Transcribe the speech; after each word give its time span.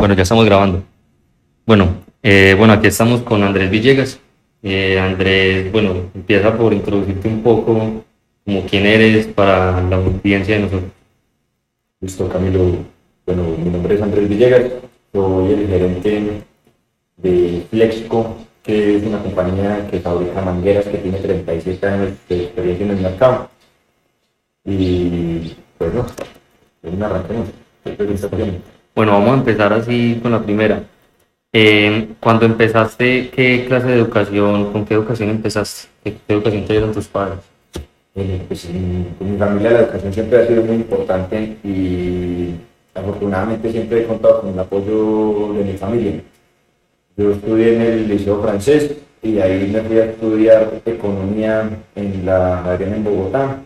Bueno, 0.00 0.14
ya 0.14 0.22
estamos 0.22 0.46
grabando. 0.46 0.82
Bueno, 1.66 1.88
eh, 2.22 2.54
bueno, 2.56 2.72
aquí 2.72 2.86
estamos 2.86 3.20
con 3.20 3.42
Andrés 3.42 3.70
Villegas. 3.70 4.18
Eh, 4.62 4.98
Andrés, 4.98 5.70
bueno, 5.70 6.08
empieza 6.14 6.56
por 6.56 6.72
introducirte 6.72 7.28
un 7.28 7.42
poco 7.42 8.02
como 8.46 8.62
quién 8.64 8.86
eres 8.86 9.26
para 9.26 9.82
la 9.82 9.96
audiencia 9.96 10.54
de 10.56 10.62
nosotros. 10.62 10.90
Listo, 12.00 12.30
Camilo. 12.30 12.76
Bueno, 13.26 13.42
mi 13.62 13.68
nombre 13.68 13.94
es 13.94 14.00
Andrés 14.00 14.26
Villegas, 14.26 14.62
soy 15.12 15.52
el 15.52 15.68
gerente 15.68 16.42
de 17.18 17.66
Flexco, 17.68 18.38
que 18.62 18.96
es 18.96 19.02
una 19.02 19.22
compañía 19.22 19.86
que 19.90 20.00
fabrica 20.00 20.40
mangueras 20.40 20.86
que 20.86 20.96
tiene 20.96 21.18
37 21.18 21.86
años 21.86 22.12
de 22.26 22.44
experiencia 22.44 22.86
en 22.86 22.92
el 22.92 23.02
mercado. 23.02 23.50
Y 24.64 25.52
pues 25.76 25.92
no, 25.92 26.06
un 26.84 27.02
arranquemos. 27.02 27.48
Bueno, 28.94 29.12
vamos 29.12 29.30
a 29.30 29.38
empezar 29.38 29.72
así 29.72 30.18
con 30.22 30.32
la 30.32 30.42
primera. 30.42 30.82
Eh, 31.52 32.08
cuando 32.20 32.46
empezaste, 32.46 33.30
¿qué 33.30 33.64
clase 33.66 33.88
de 33.88 33.94
educación, 33.94 34.72
con 34.72 34.84
qué 34.84 34.94
educación 34.94 35.30
empezaste? 35.30 35.88
¿Qué, 36.04 36.16
educación 36.28 36.64
te 36.64 36.72
dieron 36.74 36.92
tus 36.92 37.08
padres? 37.08 37.38
Eh, 38.14 38.42
pues 38.46 38.64
en, 38.66 39.16
mi 39.20 39.38
familia 39.38 39.70
la 39.70 39.80
educación 39.80 40.12
siempre 40.12 40.38
ha 40.38 40.46
sido 40.46 40.62
muy 40.62 40.76
importante 40.76 41.56
y 41.64 42.54
afortunadamente 42.94 43.70
siempre 43.70 44.02
he 44.02 44.06
contado 44.06 44.42
con 44.42 44.52
el 44.52 44.58
apoyo 44.58 45.52
de 45.54 45.64
mi 45.64 45.72
familia. 45.74 46.20
Yo 47.16 47.32
estudié 47.32 47.74
en 47.76 47.82
el 47.82 48.08
Liceo 48.08 48.42
Francés 48.42 48.96
y 49.22 49.38
ahí 49.38 49.70
me 49.72 49.82
fui 49.82 49.98
a 49.98 50.06
estudiar 50.06 50.80
economía 50.84 51.68
en 51.94 52.26
la 52.26 52.62
Javeriana 52.64 52.96
en 52.96 53.04
Bogotá. 53.04 53.58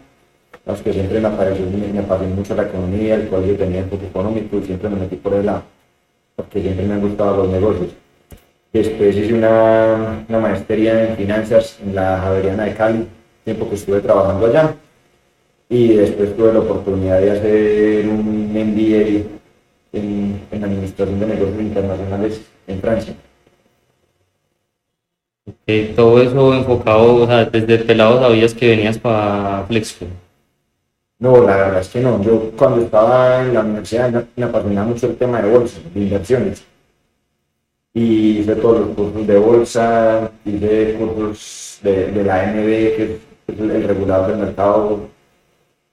Los 0.66 0.80
que 0.80 0.92
siempre 0.92 1.20
me 1.20 1.28
apareció, 1.28 1.66
me, 1.66 2.00
me 2.00 2.26
mucho 2.34 2.54
la 2.54 2.62
economía, 2.62 3.16
el 3.16 3.28
yo 3.28 3.56
tenía 3.56 3.80
enfoque 3.80 4.06
económico 4.06 4.56
y 4.58 4.62
siempre 4.62 4.88
me 4.88 4.96
metí 4.96 5.16
por 5.16 5.34
el 5.34 5.44
lado, 5.44 5.62
porque 6.36 6.62
siempre 6.62 6.86
me 6.86 6.94
han 6.94 7.00
gustado 7.02 7.36
los 7.36 7.48
negocios. 7.48 7.90
Después 8.72 9.14
hice 9.14 9.34
una, 9.34 10.24
una 10.28 10.38
maestría 10.40 11.08
en 11.08 11.16
finanzas 11.16 11.78
en 11.80 11.94
la 11.94 12.18
Javeriana 12.18 12.64
de 12.64 12.74
Cali, 12.74 13.06
tiempo 13.44 13.68
que 13.68 13.76
estuve 13.76 14.00
trabajando 14.00 14.46
allá. 14.46 14.74
Y 15.68 15.94
después 15.94 16.36
tuve 16.36 16.52
la 16.52 16.60
oportunidad 16.60 17.20
de 17.20 17.30
hacer 17.30 18.08
un 18.08 18.52
MBA 18.52 19.28
en, 19.92 20.40
en 20.50 20.64
Administración 20.64 21.20
de 21.20 21.26
Negocios 21.26 21.60
Internacionales 21.60 22.40
en 22.66 22.80
Francia. 22.80 23.14
Ok, 25.46 25.94
todo 25.94 26.20
eso 26.22 26.54
enfocado, 26.54 27.16
o 27.16 27.26
sea, 27.26 27.44
desde 27.44 27.78
pelado 27.78 28.18
sabías 28.18 28.54
que 28.54 28.70
venías 28.70 28.98
para 28.98 29.64
Flexco. 29.68 30.06
No, 31.24 31.30
la 31.42 31.56
verdad 31.56 31.80
es 31.80 31.88
que 31.88 32.00
no. 32.00 32.22
Yo 32.22 32.50
cuando 32.56 32.82
estaba 32.82 33.42
en 33.42 33.54
la 33.54 33.60
universidad 33.62 34.26
me- 34.36 34.44
apasionaba 34.44 34.86
mucho 34.88 35.06
el 35.08 35.16
tema 35.16 35.40
de 35.42 35.50
bolsa, 35.50 35.80
de 35.94 36.00
inversiones. 36.00 36.64
Y 37.94 38.38
hice 38.40 38.56
todos 38.56 38.80
los 38.80 38.96
cursos 38.96 39.26
de 39.26 39.38
bolsa, 39.38 40.30
hice 40.44 40.94
cursos 40.98 41.78
de, 41.82 42.10
de 42.10 42.24
la 42.24 42.40
ANB, 42.42 42.66
que 42.96 43.18
es 43.46 43.58
el 43.60 43.84
regulador 43.84 44.30
del 44.30 44.38
mercado. 44.38 45.08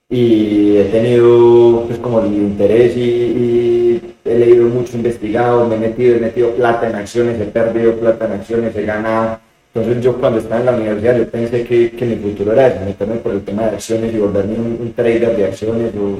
Y 0.10 0.78
he 0.78 0.86
tenido 0.86 1.86
pues 1.88 2.00
como 2.00 2.20
el 2.22 2.34
interés 2.34 2.98
y, 2.98 3.02
y 3.02 4.16
he 4.26 4.38
leído 4.40 4.66
mucho, 4.68 4.98
investigado, 4.98 5.68
me 5.68 5.76
he 5.76 5.80
metido, 5.80 6.18
he 6.18 6.20
metido 6.20 6.52
plata 6.56 6.90
en 6.90 6.96
acciones, 6.96 7.40
he 7.40 7.46
perdido 7.46 7.96
plata 7.98 8.26
en 8.26 8.34
acciones, 8.34 8.76
he 8.76 8.84
ganado. 8.84 9.40
Entonces 9.74 10.04
yo 10.04 10.18
cuando 10.18 10.40
estaba 10.40 10.60
en 10.60 10.66
la 10.66 10.74
universidad 10.74 11.18
yo 11.18 11.30
pensé 11.30 11.64
que, 11.64 11.92
que 11.92 12.06
mi 12.06 12.16
futuro 12.18 12.52
era 12.52 12.68
ese, 12.68 12.86
meterme 12.86 13.16
por 13.16 13.34
el 13.34 13.44
tema 13.44 13.64
de 13.64 13.70
acciones 13.70 14.14
y 14.14 14.18
volverme 14.18 14.56
un, 14.56 14.94
trader 14.94 15.36
de 15.36 15.46
acciones 15.46 15.94
o 15.96 16.20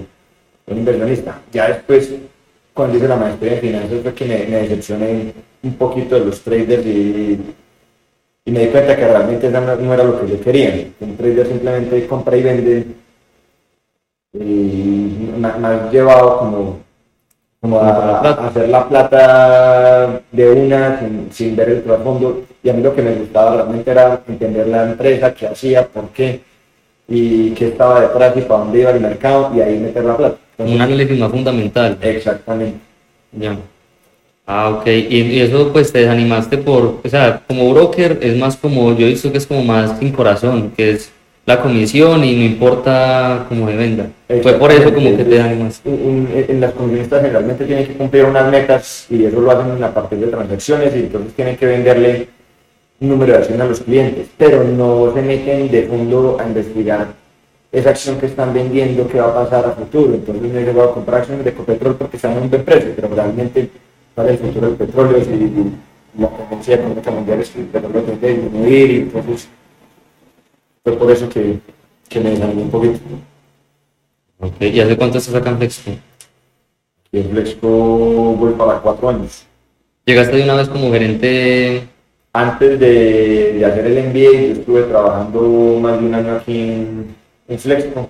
un 0.72 0.78
inversionista. 0.78 1.42
Ya 1.52 1.68
después, 1.68 2.14
cuando 2.74 2.98
hice 2.98 3.08
la 3.10 3.18
maestría 3.18 3.56
en 3.56 3.60
finanzas, 3.60 4.02
fue 4.02 4.14
que 4.14 4.26
me, 4.26 4.38
me 4.46 4.58
decepcioné 4.62 5.34
un 5.64 5.74
poquito 5.74 6.16
de 6.16 6.26
los 6.26 6.42
traders 6.42 6.86
y, 6.86 7.40
me 8.46 8.60
di 8.62 8.68
cuenta 8.68 8.96
que 8.96 9.06
realmente 9.06 9.48
eso 9.48 9.62
no, 9.62 9.76
no 9.76 9.94
era 9.94 10.04
lo 10.04 10.20
que 10.22 10.32
yo 10.32 10.42
quería. 10.42 10.88
Un 11.02 11.18
trader 11.18 11.48
simplemente 11.48 12.08
compra 12.08 12.38
y 12.38 12.44
vende 12.44 12.86
y 14.34 15.34
me 15.38 15.48
ha 15.48 15.92
llevado 15.92 16.40
como, 16.40 16.80
como 17.62 17.80
a 17.80 18.48
hacer 18.48 18.70
la 18.70 18.90
plata 18.90 20.22
de 20.32 20.50
una 20.50 21.00
sin, 21.00 21.28
sin 21.32 21.56
ver 21.56 21.70
el 21.70 21.84
trasfondo. 21.84 22.42
Y 22.64 22.70
a 22.70 22.74
mí 22.74 22.82
lo 22.82 22.96
que 22.96 23.04
me 23.04 23.14
gustaba 23.14 23.56
realmente 23.56 23.92
era 23.92 24.20
entender 24.28 24.68
la 24.68 24.84
empresa, 24.90 25.34
qué 25.34 25.48
hacía, 25.48 25.88
por 25.88 26.10
qué 26.10 26.42
y 27.08 27.52
qué 27.52 27.68
estaba 27.68 28.02
detrás 28.02 28.36
y 28.36 28.42
para 28.42 28.62
dónde 28.62 28.80
iba 28.82 28.90
el 28.90 29.00
mercado 29.00 29.52
y 29.56 29.62
ahí 29.62 29.78
meter 29.78 30.04
la 30.04 30.18
plata. 30.18 30.38
Entonces, 30.58 30.76
Un 30.76 30.82
análisis 30.82 31.20
más 31.20 31.32
fundamental. 31.32 31.98
Exactamente. 32.02 32.80
Ya. 33.32 33.58
Ah, 34.48 34.70
ok. 34.70 34.88
Y, 34.88 35.22
y 35.22 35.42
eso 35.42 35.72
pues 35.72 35.92
te 35.94 36.00
desanimaste 36.00 36.58
por, 36.58 37.00
o 37.04 37.10
sea, 37.10 37.44
como 37.48 37.72
broker 37.72 38.18
es 38.24 38.38
más 38.38 38.58
como, 38.58 38.94
yo 38.96 39.06
he 39.06 39.10
visto 39.10 39.32
que 39.32 39.38
es 39.38 39.46
como 39.46 39.64
más 39.64 40.00
sin 40.00 40.12
corazón, 40.12 40.72
que 40.76 40.92
es 40.92 41.12
la 41.46 41.62
comisión 41.62 42.24
y 42.24 42.36
no 42.36 42.44
importa 42.44 43.46
cómo 43.50 43.68
se 43.68 43.76
venda. 43.76 44.08
Fue 44.44 44.54
por 44.54 44.72
eso 44.72 44.94
como 44.94 45.10
que 45.18 45.24
te 45.24 45.24
desanimaste. 45.26 45.90
En, 45.90 46.46
en- 46.48 46.62
las 46.62 46.72
comisionistas 46.74 47.22
generalmente 47.22 47.66
tienen 47.66 47.88
que 47.88 47.94
cumplir 47.94 48.26
unas 48.26 48.50
metas 48.52 49.08
y 49.10 49.26
eso 49.26 49.42
lo 49.42 49.52
hacen 49.52 49.84
a 49.84 49.94
partir 49.94 50.20
de 50.20 50.28
transacciones 50.28 50.96
y 50.96 51.00
entonces 51.00 51.34
tienen 51.34 51.58
que 51.58 51.66
venderle 51.66 52.28
un 53.00 53.10
número 53.10 53.34
de 53.34 53.40
acciones 53.40 53.62
a 53.62 53.66
los 53.70 53.80
clientes, 53.82 54.28
pero 54.38 54.64
no 54.64 55.12
se 55.14 55.22
meten 55.24 55.72
de 55.72 55.84
fondo 55.84 56.38
a 56.40 56.48
investigar 56.48 57.08
esa 57.72 57.90
acción 57.90 58.20
que 58.20 58.28
están 58.28 58.54
vendiendo, 58.54 59.08
qué 59.08 59.20
va 59.20 59.30
a 59.30 59.44
pasar 59.44 59.66
a 59.66 59.72
futuro. 59.72 60.14
Entonces 60.14 60.44
me 60.52 60.60
dice, 60.60 60.72
a 60.80 60.92
comprar 60.94 61.22
acciones 61.22 61.44
de 61.44 61.52
Ecopetrol 61.52 61.96
porque 61.96 62.18
están 62.18 62.34
en 62.34 62.44
un 62.44 62.50
buen 62.50 62.64
precio, 62.64 62.92
pero 62.96 63.08
realmente 63.16 63.70
para 64.14 64.30
el 64.30 64.38
futuro 64.38 64.68
del 64.68 64.76
petróleo 64.76 65.18
si 65.24 66.20
la 66.22 66.28
tendencia 66.28 66.76
económica 66.76 67.10
mundial 67.12 67.40
es 67.42 67.50
que 67.50 67.60
el 67.62 67.66
petróleo 67.68 68.02
tiende 68.02 68.28
a 68.28 68.30
disminuir 68.44 68.92
y 68.92 68.96
entonces 68.98 69.48
fue 70.84 70.98
por 70.98 71.12
eso 71.12 71.30
que, 71.30 71.60
que 72.10 72.20
me 72.20 72.32
desanimé 72.32 72.64
un 72.64 72.72
poquito. 72.72 73.00
Ok. 74.40 74.62
¿Y 74.62 74.80
hace 74.80 74.98
cuánto 74.98 75.18
estás 75.18 75.36
acá 75.36 75.50
en 75.52 75.58
Flexco? 75.58 75.92
En 77.12 77.30
Flexco 77.30 77.68
voy 77.68 78.54
para 78.54 78.80
cuatro 78.80 79.10
años. 79.10 79.46
Llegaste 80.06 80.38
de 80.38 80.44
una 80.44 80.56
vez 80.56 80.70
como 80.70 80.92
gerente, 80.92 81.88
Antes 82.34 82.80
de, 82.80 83.54
de 83.54 83.66
hacer 83.66 83.86
el 83.88 84.06
MBA, 84.10 84.32
yo 84.32 84.54
estuve 84.54 84.84
trabajando 84.84 85.42
más 85.82 86.00
de 86.00 86.06
un 86.06 86.16
año 86.16 86.36
aquí 86.36 86.60
en, 86.60 87.16
en 87.48 87.60
Flexco, 87.60 88.10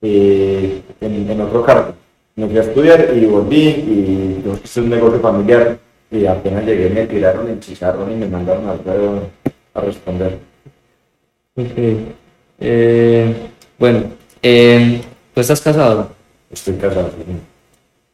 eh, 0.00 0.82
en, 1.00 1.30
en 1.30 1.40
otro 1.42 1.62
cargo. 1.64 1.94
Me 2.36 2.46
fui 2.46 2.56
a 2.58 2.62
estudiar 2.62 3.10
y 3.14 3.26
volví, 3.26 3.58
y 3.58 4.42
esto 4.52 4.64
es 4.64 4.76
un 4.78 4.88
negocio 4.90 5.20
familiar, 5.20 5.78
y 6.10 6.24
apenas 6.26 6.64
llegué 6.64 6.88
me 6.88 7.06
tiraron 7.06 7.48
el 7.48 7.60
chicharrón 7.60 8.10
y 8.12 8.16
me 8.16 8.26
mandaron 8.26 8.66
a, 8.68 9.78
a 9.78 9.80
responder. 9.82 10.38
Ok. 11.58 11.76
Eh, 12.60 13.34
bueno, 13.80 14.04
eh, 14.42 15.00
¿tú 15.34 15.40
estás 15.40 15.60
casado? 15.60 16.10
Estoy 16.52 16.74
casado. 16.74 17.10
sí. 17.10 17.32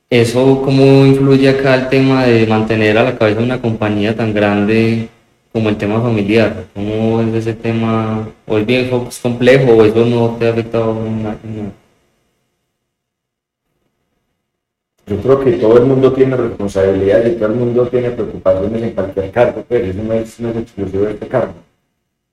¿Eso 0.09 0.63
cómo 0.63 1.05
influye 1.05 1.51
acá 1.51 1.75
el 1.75 1.89
tema 1.91 2.25
de 2.25 2.47
mantener 2.47 2.97
a 2.97 3.03
la 3.03 3.19
cabeza 3.19 3.41
una 3.43 3.61
compañía 3.61 4.17
tan 4.17 4.33
grande 4.33 5.11
como 5.53 5.69
el 5.69 5.77
tema 5.77 6.01
familiar? 6.01 6.65
¿Cómo 6.73 7.21
es 7.21 7.35
ese 7.35 7.53
tema? 7.53 8.27
¿O 8.47 8.57
es 8.57 8.65
bien 8.65 8.89
es 9.09 9.19
complejo 9.19 9.73
o 9.73 9.85
eso 9.85 10.07
no 10.07 10.37
te 10.39 10.47
ha 10.47 10.51
afectado 10.51 10.95
nada? 10.95 11.37
Yo 15.07 15.19
creo 15.19 15.41
que 15.41 15.53
todo 15.53 15.77
el 15.77 15.85
mundo 15.85 16.15
tiene 16.15 16.35
responsabilidades 16.35 17.35
y 17.35 17.37
todo 17.37 17.49
el 17.49 17.57
mundo 17.57 17.89
tiene 17.89 18.11
preocupaciones 18.11 18.83
en 18.83 18.91
cualquier 18.93 19.31
cargo, 19.31 19.65
pero 19.69 19.85
eso 19.85 20.03
no 20.03 20.15
es, 20.15 20.41
no 20.41 20.49
es 20.49 20.57
exclusivo 20.57 21.05
de 21.05 21.13
este 21.13 21.29
cargo. 21.29 21.64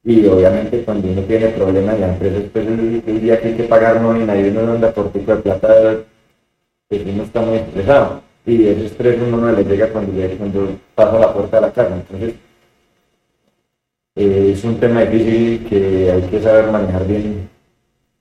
Y 0.03 0.25
obviamente 0.25 0.83
cuando 0.83 1.07
uno 1.07 1.21
tiene 1.23 1.49
problemas 1.49 1.99
la 1.99 2.13
empresa, 2.13 2.37
el, 2.55 3.03
el 3.05 3.21
día 3.21 3.39
que 3.39 3.49
hay 3.49 3.55
que 3.55 3.63
pagar 3.63 4.01
nómina 4.01 4.35
y 4.39 4.49
uno 4.49 4.63
no 4.63 4.71
anda 4.73 4.91
por 4.91 5.11
tipo 5.11 5.35
de 5.35 5.41
plata, 5.41 5.97
pues 6.87 7.01
uno 7.05 7.23
está 7.23 7.41
muy 7.41 7.57
estresado. 7.57 8.21
Y 8.45 8.67
ese 8.67 8.87
estrés 8.87 9.19
uno 9.21 9.37
no 9.37 9.51
le 9.51 9.63
llega 9.63 9.89
cuando, 9.89 10.11
cuando 10.37 10.69
pasa 10.95 11.19
la 11.19 11.33
puerta 11.33 11.57
de 11.57 11.61
la 11.61 11.71
casa. 11.71 11.95
Entonces, 11.95 12.33
eh, 14.15 14.51
es 14.53 14.63
un 14.63 14.79
tema 14.79 15.01
difícil 15.05 15.67
que 15.67 16.11
hay 16.11 16.21
que 16.23 16.41
saber 16.41 16.71
manejar 16.71 17.05
bien 17.07 17.49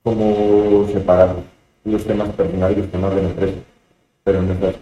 cómo 0.03 0.87
separar 0.93 1.37
los 1.85 2.05
temas 2.05 2.29
personales 2.31 2.77
y 2.77 2.81
los 2.81 2.91
temas 2.91 3.15
de 3.15 3.23
la 3.23 3.29
empresa 3.29 3.59
pero 4.25 4.43
no 4.43 4.53
es 4.53 4.59
fácil. 4.59 4.81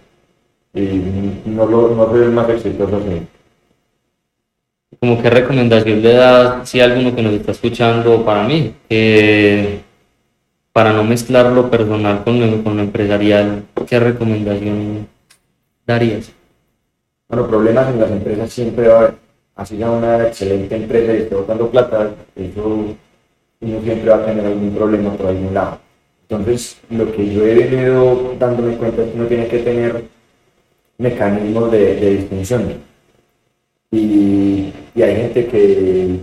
Y 0.73 1.49
no, 1.49 1.65
lo, 1.65 1.95
no 1.95 2.09
soy 2.09 2.23
el 2.23 2.31
más 2.31 2.49
exitoso 2.49 2.97
así. 2.97 3.27
¿Cómo 4.99 5.21
qué 5.21 5.29
recomendación 5.29 6.01
le 6.01 6.13
das 6.13 6.69
si 6.69 6.81
alguno 6.81 7.15
que 7.15 7.21
nos 7.21 7.33
está 7.33 7.51
escuchando 7.53 8.25
para 8.25 8.43
mí? 8.43 8.73
para 10.73 10.93
no 10.93 11.03
mezclar 11.03 11.51
lo 11.51 11.69
personal 11.69 12.23
con 12.23 12.39
lo, 12.39 12.63
con 12.63 12.79
empresarial, 12.79 13.63
¿qué 13.87 13.99
recomendación 13.99 15.07
darías? 15.85 16.31
Bueno, 17.27 17.47
problemas 17.47 17.89
en 17.89 17.99
las 17.99 18.11
empresas 18.11 18.49
siempre 18.51 18.87
va 18.87 18.93
a 18.93 18.97
haber. 18.99 19.13
Así 19.55 19.77
sea 19.77 19.91
una 19.91 20.27
excelente 20.27 20.75
empresa 20.75 21.13
y 21.13 21.17
esté 21.17 21.35
botando 21.35 21.69
plata, 21.69 22.11
eso 22.35 22.95
uno 23.59 23.81
siempre 23.83 24.09
va 24.09 24.17
a 24.17 24.25
tener 24.25 24.45
algún 24.45 24.73
problema 24.73 25.11
por 25.13 25.27
algún 25.27 25.53
lado. 25.53 25.79
Entonces, 26.29 26.77
lo 26.89 27.11
que 27.11 27.33
yo 27.33 27.45
he 27.45 27.55
venido 27.55 28.35
dándome 28.39 28.77
cuenta 28.77 29.01
es 29.01 29.09
que 29.09 29.17
uno 29.17 29.27
tiene 29.27 29.47
que 29.47 29.59
tener 29.59 30.05
mecanismos 30.97 31.71
de 31.71 32.15
distinción. 32.15 32.88
Y, 33.91 34.71
y 34.95 35.01
hay 35.01 35.15
gente 35.15 35.47
que, 35.47 36.19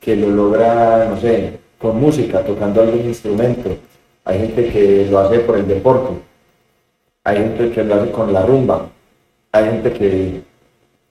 que 0.00 0.16
lo 0.16 0.30
logra, 0.30 1.06
no 1.08 1.16
sé, 1.20 1.58
con 1.78 2.00
música, 2.00 2.44
tocando 2.44 2.82
algún 2.82 3.04
instrumento. 3.06 3.76
Hay 4.24 4.38
gente 4.38 4.68
que 4.70 5.06
lo 5.10 5.18
hace 5.18 5.40
por 5.40 5.58
el 5.58 5.66
deporte. 5.66 6.14
Hay 7.24 7.36
gente 7.38 7.70
que 7.70 7.84
lo 7.84 7.94
hace 7.96 8.10
con 8.12 8.32
la 8.32 8.46
rumba. 8.46 8.88
Hay 9.52 9.64
gente 9.64 9.92
que 9.92 10.40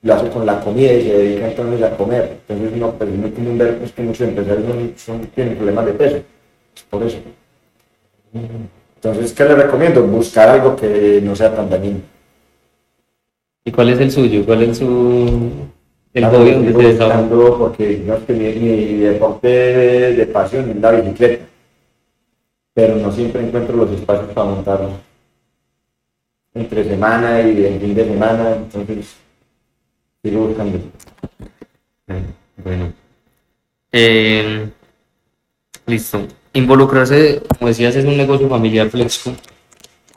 lo 0.01 0.13
hace 0.13 0.29
con 0.29 0.45
la 0.45 0.61
comida 0.61 0.93
y 0.93 1.01
se 1.03 1.17
dedica 1.17 1.49
entonces 1.49 1.83
a 1.83 1.97
comer. 1.97 2.37
Entonces, 2.47 2.77
no, 2.79 2.91
pero 2.97 3.11
no 3.11 3.27
tiene 3.29 3.49
un 3.49 3.57
ver 3.57 3.77
pues, 3.79 3.91
que 3.91 4.01
muchos 4.01 4.27
empresarios 4.27 4.65
son, 4.67 4.93
son- 4.95 5.27
tienen 5.27 5.55
problemas 5.57 5.85
de 5.85 5.93
peso. 5.93 6.17
Es 6.75 6.83
por 6.89 7.03
eso. 7.03 7.17
Entonces, 8.95 9.33
¿qué 9.33 9.43
les 9.45 9.57
recomiendo? 9.57 10.03
Buscar 10.03 10.49
algo 10.49 10.75
que 10.75 11.19
no 11.23 11.35
sea 11.35 11.53
tan 11.53 11.69
dañino. 11.69 11.99
¿Y 13.65 13.71
cuál 13.71 13.89
es 13.89 13.99
el 13.99 14.11
suyo? 14.11 14.45
¿Cuál 14.45 14.63
es 14.63 14.77
su 14.77 15.39
el 16.13 16.23
Claro, 16.23 16.39
hobby 16.39 16.51
donde 16.51 16.71
buscando 16.71 17.57
porque 17.57 17.87
digamos 17.87 18.23
que 18.23 18.33
mi, 18.33 18.51
mi 18.53 18.97
deporte 18.97 19.47
de, 19.47 20.13
de 20.13 20.25
pasión 20.27 20.69
es 20.69 20.75
la 20.77 20.91
bicicleta. 20.91 21.45
Pero 22.73 22.95
no 22.95 23.11
siempre 23.11 23.45
encuentro 23.45 23.75
los 23.77 23.91
espacios 23.91 24.31
para 24.33 24.49
montarlo. 24.49 24.89
Entre 26.53 26.83
semana 26.83 27.41
y 27.41 27.63
el 27.63 27.79
fin 27.79 27.93
de 27.93 28.05
semana, 28.05 28.55
entonces 28.55 29.15
sigo 30.23 30.47
buscando. 30.47 30.79
Bueno. 32.63 32.93
Eh, 33.91 34.69
listo. 35.85 36.25
Involucrarse, 36.53 37.41
como 37.57 37.67
decías, 37.67 37.95
es 37.95 38.05
un 38.05 38.17
negocio 38.17 38.49
familiar 38.49 38.89
Flexco. 38.89 39.31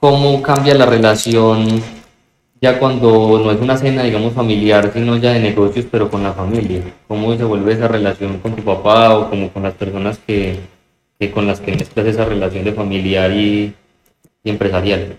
¿Cómo 0.01 0.43
cambia 0.43 0.75
la 0.75 0.87
relación 0.87 1.83
ya 2.63 2.79
cuando 2.79 3.41
no 3.43 3.51
es 3.51 3.61
una 3.61 3.77
cena, 3.77 4.05
digamos, 4.05 4.35
familiar, 4.35 4.93
sino 4.93 5.17
ya 5.17 5.33
de 5.33 5.41
negocios, 5.41 5.85
pero 5.91 6.09
con 6.09 6.23
la 6.23 6.33
familia? 6.33 6.81
¿Cómo 7.09 7.37
se 7.37 7.43
vuelve 7.43 7.73
esa 7.73 7.89
relación 7.89 8.39
con 8.39 8.55
tu 8.55 8.63
papá 8.63 9.19
o 9.19 9.29
como 9.29 9.51
con 9.53 9.65
las 9.65 9.75
personas 9.75 10.19
que, 10.21 10.61
que 11.19 11.33
con 11.33 11.49
las 11.49 11.61
que 11.61 11.73
mezclas 11.73 12.07
esa 12.07 12.25
relación 12.25 12.65
de 12.65 12.73
familiar 12.73 13.33
y, 13.33 13.75
y 14.45 14.51
empresarial? 14.51 15.17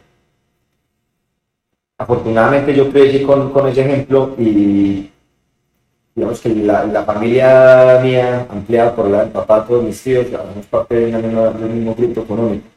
Afortunadamente 1.98 2.74
yo 2.74 2.90
crecí 2.90 3.24
con, 3.24 3.52
con 3.52 3.68
ese 3.68 3.82
ejemplo 3.82 4.36
y 4.40 5.12
digamos 6.16 6.40
que 6.40 6.50
la, 6.50 6.86
la 6.86 7.04
familia 7.04 8.00
mía, 8.02 8.48
ampliada 8.50 8.96
por 8.96 9.10
la 9.10 9.20
del 9.20 9.32
papá, 9.32 9.66
todos 9.68 9.84
mis 9.84 10.02
tíos, 10.02 10.28
somos 10.28 10.66
parte 10.68 10.96
de 10.96 11.12
del 11.12 11.70
mismo 11.70 11.94
grupo 11.94 12.22
económico. 12.22 12.68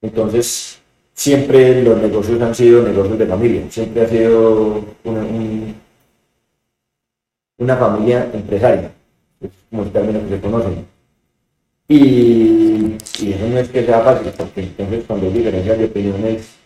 Entonces, 0.00 0.79
siempre 1.14 1.82
los 1.82 1.98
negocios 2.00 2.40
han 2.42 2.54
sido 2.54 2.82
negocios 2.82 3.18
de 3.18 3.26
familia, 3.26 3.62
siempre 3.70 4.02
ha 4.02 4.08
sido 4.08 4.84
una, 5.04 5.20
un- 5.20 5.74
una 7.58 7.76
familia 7.76 8.28
empresaria, 8.32 8.90
es 9.40 9.50
como 9.70 9.84
el 9.84 9.92
término 9.92 10.20
que 10.20 10.28
se 10.30 10.40
conoce. 10.40 10.84
Y, 11.88 12.96
y 13.20 13.32
eso 13.32 13.46
no 13.48 13.58
es 13.58 13.68
que 13.68 13.84
sea 13.84 14.00
fácil, 14.00 14.32
porque 14.36 14.62
entonces 14.62 15.04
cuando 15.06 15.26
hay 15.26 15.32
diferencias 15.32 15.78
de 15.78 15.84
opiniones, 15.86 16.56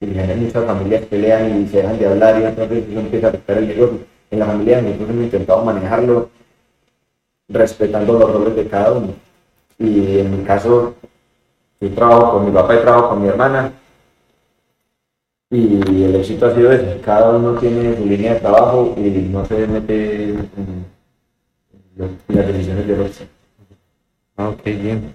muchas 0.00 0.64
familias 0.66 1.04
pelean 1.06 1.62
y 1.62 1.68
se 1.68 1.78
dejan 1.78 1.98
de 1.98 2.06
hablar 2.06 2.40
y 2.40 2.44
entonces 2.44 2.84
eso 2.90 3.00
empieza 3.00 3.26
a 3.28 3.30
afectar 3.30 3.58
el 3.58 3.68
negocio. 3.68 3.98
En 4.30 4.38
la 4.40 4.46
familia 4.46 4.82
nosotros 4.82 5.10
hemos 5.10 5.24
intentado 5.24 5.64
manejarlo 5.64 6.30
respetando 7.48 8.18
los 8.18 8.32
roles 8.32 8.56
de 8.56 8.66
cada 8.68 8.92
uno. 8.92 9.14
Y 9.78 10.18
en 10.18 10.38
mi 10.38 10.44
caso, 10.44 10.94
yo 11.80 11.90
trabajo 11.94 12.32
con 12.34 12.46
mi 12.46 12.52
papá 12.52 12.74
y 12.76 12.80
trabajo 12.80 13.10
con 13.10 13.22
mi 13.22 13.28
hermana. 13.28 13.72
Y 15.52 16.02
el 16.04 16.16
éxito 16.16 16.46
ha 16.46 16.54
sido 16.54 16.72
ese. 16.72 16.98
Cada 17.04 17.36
uno 17.36 17.58
tiene 17.58 17.94
su 17.94 18.06
línea 18.06 18.32
de 18.32 18.40
trabajo 18.40 18.94
y 18.96 19.10
no 19.30 19.44
se 19.44 19.66
mete 19.66 20.30
en, 20.30 20.48
las 22.28 22.46
decisiones 22.46 22.86
de 22.86 22.94
otros. 22.94 23.22
Ah, 24.38 24.48
ok, 24.48 24.64
bien. 24.64 25.12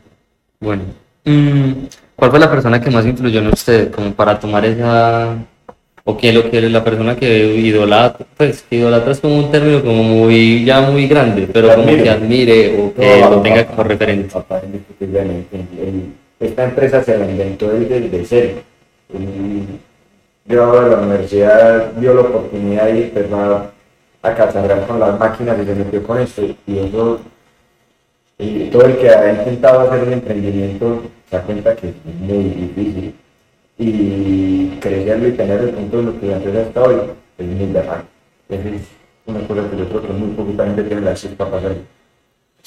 Bueno. 0.60 0.84
Mm, 1.26 1.88
¿Cuál 2.16 2.30
fue 2.30 2.40
la 2.40 2.52
persona 2.52 2.80
que 2.80 2.92
más 2.92 3.04
influyó 3.08 3.40
en 3.40 3.48
usted 3.48 3.92
como 3.92 4.14
para 4.14 4.40
tomar 4.40 4.64
esa... 4.64 5.38
o 6.04 6.16
que 6.16 6.32
lo 6.32 6.52
que 6.52 6.62
la 6.62 6.84
persona 6.84 7.16
que 7.16 7.56
idolatra, 7.56 8.24
pues 8.38 8.62
que 8.62 8.76
idolatra 8.76 9.14
es 9.14 9.20
como 9.20 9.38
un 9.40 9.50
término 9.50 9.82
como 9.82 10.04
muy, 10.04 10.64
ya 10.64 10.82
muy 10.82 11.08
grande, 11.08 11.50
pero 11.52 11.74
como 11.74 11.88
que 11.88 12.10
admire 12.12 12.80
o 12.80 12.94
que 12.94 13.22
No, 13.22 13.30
lo 13.32 13.42
tenga 13.42 13.64
papá, 13.64 13.72
como 13.72 13.84
referente? 13.90 14.34
papá, 14.34 14.62
esta 16.40 16.64
empresa 16.64 17.04
se 17.04 17.18
la 17.18 17.30
inventó 17.30 17.72
él 17.72 17.90
desde 17.90 18.26
cero. 18.26 18.62
Yo 20.48 20.82
de 20.82 20.90
la 20.92 20.98
universidad 20.98 21.92
dio 21.94 22.14
la 22.14 22.22
oportunidad 22.22 22.88
y 22.94 23.04
empezó 23.04 23.38
a, 23.38 23.72
a 24.22 24.34
cacharrear 24.34 24.88
con 24.88 25.00
las 25.00 25.20
máquinas 25.20 25.60
y 25.62 25.66
se 25.66 25.76
metió 25.76 26.04
con 26.04 26.20
esto. 26.20 26.42
Y 26.66 26.80
eso, 26.80 27.20
y 28.38 28.70
todo 28.70 28.86
el 28.86 28.98
que 28.98 29.10
ha 29.10 29.32
intentado 29.34 29.82
hacer 29.82 30.08
un 30.08 30.14
emprendimiento 30.14 31.04
se 31.30 31.36
da 31.36 31.44
cuenta 31.44 31.76
que 31.76 31.90
es 31.90 31.96
muy 32.20 32.44
difícil. 32.44 33.16
Y 33.78 34.78
crecerlo 34.80 35.28
y 35.28 35.32
tener 35.34 35.60
el 35.60 35.70
punto 35.72 35.98
de 35.98 36.04
lo 36.04 36.20
que 36.20 36.28
está 36.62 36.84
hoy 36.84 36.96
es 37.38 37.46
muy. 37.46 38.04
Esa 38.50 38.70
es 38.70 38.82
una 39.26 39.40
cosa 39.48 39.70
que 39.70 39.78
yo 39.78 39.90
creo 39.90 40.02
que 40.02 40.14
muy 40.14 40.34
poquita 40.34 40.66
gente 40.66 40.84
tiene 40.84 41.02
la 41.02 41.14
chispa 41.14 41.46
para 41.46 41.58
hacerlo. 41.58 41.97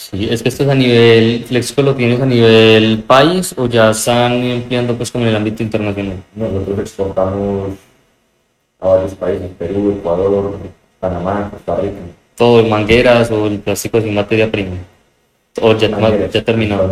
Sí, 0.00 0.26
es 0.30 0.42
que 0.42 0.48
esto 0.48 0.62
es 0.62 0.70
a 0.70 0.74
nivel, 0.74 1.44
Flexco 1.46 1.82
lo 1.82 1.94
tienes 1.94 2.18
a 2.22 2.24
nivel 2.24 3.04
país 3.06 3.54
o 3.58 3.66
ya 3.66 3.90
están 3.90 4.32
empleando 4.42 4.94
pues 4.94 5.10
como 5.10 5.24
en 5.24 5.30
el 5.30 5.36
ámbito 5.36 5.62
internacional. 5.62 6.16
Nosotros 6.34 6.78
exportamos 6.78 7.72
a 8.80 8.88
varios 8.88 9.14
países, 9.14 9.50
Perú, 9.58 9.94
Ecuador, 9.98 10.58
Panamá, 10.98 11.50
Costa 11.50 11.76
Rica. 11.82 11.98
Todo, 12.34 12.64
mangueras 12.64 13.30
o 13.30 13.46
el 13.46 13.58
plástico 13.58 14.00
sin 14.00 14.14
materia 14.14 14.50
prima. 14.50 14.76
O 15.60 15.76
ya, 15.76 15.90
Mangueras, 15.90 16.32
ya 16.32 16.42
terminado. 16.42 16.90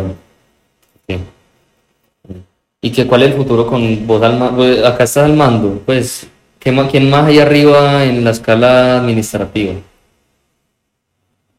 Sí. 1.07 1.17
¿Y 2.81 2.91
que 2.91 3.07
cuál 3.07 3.23
es 3.23 3.31
el 3.31 3.37
futuro 3.37 3.65
con 3.65 4.05
vos 4.05 4.21
al 4.21 4.37
mando? 4.37 4.63
Acá 4.85 5.05
estás 5.05 5.25
al 5.25 5.35
mando, 5.35 5.81
pues, 5.83 6.27
¿qué 6.59 6.71
más, 6.71 6.91
¿quién 6.91 7.09
más 7.09 7.25
hay 7.25 7.39
arriba 7.39 8.05
en 8.05 8.23
la 8.23 8.29
escala 8.29 8.99
administrativa? 8.99 9.73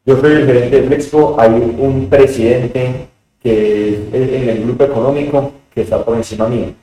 Yo 0.03 0.19
soy 0.19 0.31
el 0.31 0.45
gerente 0.47 0.81
de 0.81 0.87
Flexpo, 0.87 1.35
hay 1.37 1.51
un 1.51 2.07
presidente 2.09 3.07
que 3.41 3.89
es 3.89 3.99
en 4.13 4.49
el 4.49 4.63
grupo 4.63 4.83
económico 4.85 5.51
que 5.73 5.81
está 5.81 6.03
por 6.03 6.17
encima 6.17 6.47
mío. 6.47 6.73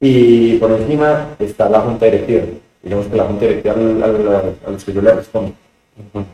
Y 0.00 0.56
por 0.58 0.70
encima 0.70 1.34
está 1.40 1.68
la 1.68 1.80
junta 1.80 2.06
directiva. 2.06 2.44
Digamos 2.82 3.06
que 3.06 3.16
la 3.16 3.24
junta 3.24 3.46
directiva 3.46 3.74
a 3.74 4.70
los 4.70 4.84
que 4.84 4.92
yo 4.92 5.02
le 5.02 5.12
respondo. 5.12 5.52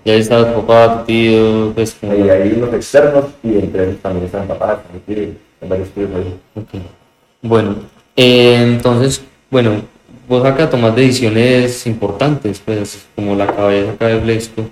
Ya 0.05 0.15
está 0.15 0.53
tu 0.53 0.61
papá, 0.61 0.99
tu 0.99 1.05
tío, 1.07 1.73
pues, 1.75 1.97
Y 2.03 2.29
hay 2.29 2.53
unos 2.57 2.75
externos 2.75 3.25
y 3.43 3.59
entre 3.59 3.85
ellos 3.85 4.01
también 4.03 4.27
están 4.27 4.49
papás, 4.49 4.81
mi 4.93 5.01
tío, 5.01 5.29
hay 5.63 5.69
varios 5.69 5.89
tíos 5.91 6.11
ahí. 6.15 6.39
Bueno, 7.43 7.77
eh, 8.17 8.63
entonces, 8.63 9.23
bueno, 9.51 9.83
vos 10.29 10.45
acá 10.45 10.69
tomás 10.69 10.95
decisiones 10.95 11.87
importantes, 11.87 12.61
pues, 12.63 13.07
como 13.15 13.35
la 13.35 13.47
cabeza 13.47 13.93
acá 13.93 14.09
de 14.09 14.21
Flexco. 14.21 14.65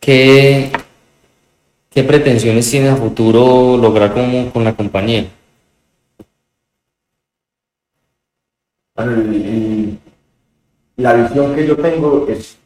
¿Qué, 0.00 0.72
pretensiones 1.92 2.70
tienes 2.70 2.90
a 2.90 2.96
futuro 2.96 3.76
lograr 3.76 4.14
como, 4.14 4.50
con 4.50 4.64
la 4.64 4.74
compañía? 4.74 5.26
La 10.96 11.12
visión 11.12 11.54
que 11.54 11.66
yo 11.66 11.76
tengo 11.76 12.26
es 12.28 12.56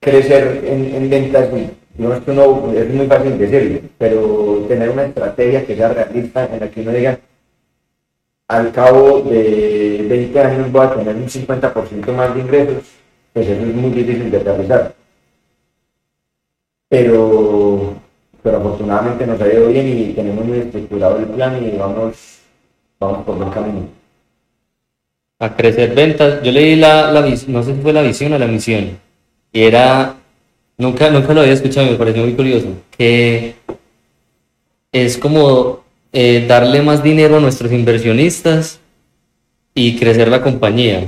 crecer 0.00 0.62
en, 0.66 0.94
en 0.94 1.10
ventas. 1.10 1.48
No 1.96 2.12
es 2.12 2.22
que 2.22 2.30
uno, 2.30 2.72
es 2.72 2.92
muy 2.92 3.06
fácil 3.06 3.38
decirlo, 3.38 3.80
pero 3.96 4.66
tener 4.68 4.90
una 4.90 5.04
estrategia 5.04 5.66
que 5.66 5.76
sea 5.76 5.88
realista 5.88 6.44
en 6.44 6.60
la 6.60 6.70
que 6.70 6.82
uno 6.82 6.92
diga, 6.92 7.18
al 8.48 8.70
cabo 8.72 9.22
de 9.22 10.06
20 10.08 10.40
años 10.40 10.72
voy 10.72 10.86
a 10.86 10.94
tener 10.94 11.16
un 11.16 11.28
50% 11.28 12.12
más 12.12 12.34
de 12.34 12.40
ingresos, 12.40 12.97
pues 13.38 13.50
eso 13.50 13.62
es 13.62 13.74
muy 13.74 13.90
difícil 13.90 14.32
de 14.32 14.38
realizar. 14.40 14.94
Pero, 16.88 17.94
pero 18.42 18.56
afortunadamente 18.56 19.26
nos 19.28 19.40
ha 19.40 19.52
ido 19.52 19.68
bien 19.68 19.86
y 19.86 20.12
tenemos 20.12 20.44
muy 20.44 20.58
estructurado 20.58 21.18
el 21.18 21.26
plan 21.26 21.64
y 21.64 21.76
vamos, 21.76 22.40
vamos 22.98 23.24
por 23.24 23.36
buen 23.36 23.50
camino. 23.50 23.88
a 25.38 25.54
crecer 25.54 25.94
ventas. 25.94 26.42
Yo 26.42 26.50
leí 26.50 26.74
la, 26.74 27.12
la 27.12 27.20
no 27.20 27.62
sé 27.62 27.74
si 27.76 27.80
fue 27.80 27.92
la 27.92 28.02
visión 28.02 28.32
o 28.32 28.38
la 28.38 28.48
misión, 28.48 28.98
y 29.52 29.62
era, 29.62 30.16
nunca, 30.76 31.08
nunca 31.08 31.32
lo 31.32 31.42
había 31.42 31.52
escuchado, 31.52 31.88
me 31.88 31.96
pareció 31.96 32.24
muy 32.24 32.34
curioso, 32.34 32.66
que 32.96 33.54
es 34.90 35.16
como 35.16 35.84
eh, 36.12 36.44
darle 36.48 36.82
más 36.82 37.04
dinero 37.04 37.36
a 37.36 37.40
nuestros 37.40 37.70
inversionistas 37.70 38.80
y 39.74 39.96
crecer 39.96 40.26
la 40.26 40.42
compañía. 40.42 41.06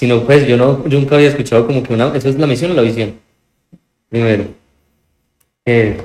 Si 0.00 0.06
no, 0.06 0.22
pues 0.24 0.46
yo 0.46 0.56
no, 0.56 0.88
yo 0.88 0.98
nunca 0.98 1.16
había 1.16 1.28
escuchado 1.28 1.66
como 1.66 1.82
que 1.82 1.92
una, 1.92 2.16
eso 2.16 2.30
es 2.30 2.38
la 2.38 2.46
misión 2.46 2.70
o 2.70 2.74
la 2.74 2.80
visión. 2.80 3.16
Primero, 4.08 4.44
eh, 5.66 6.00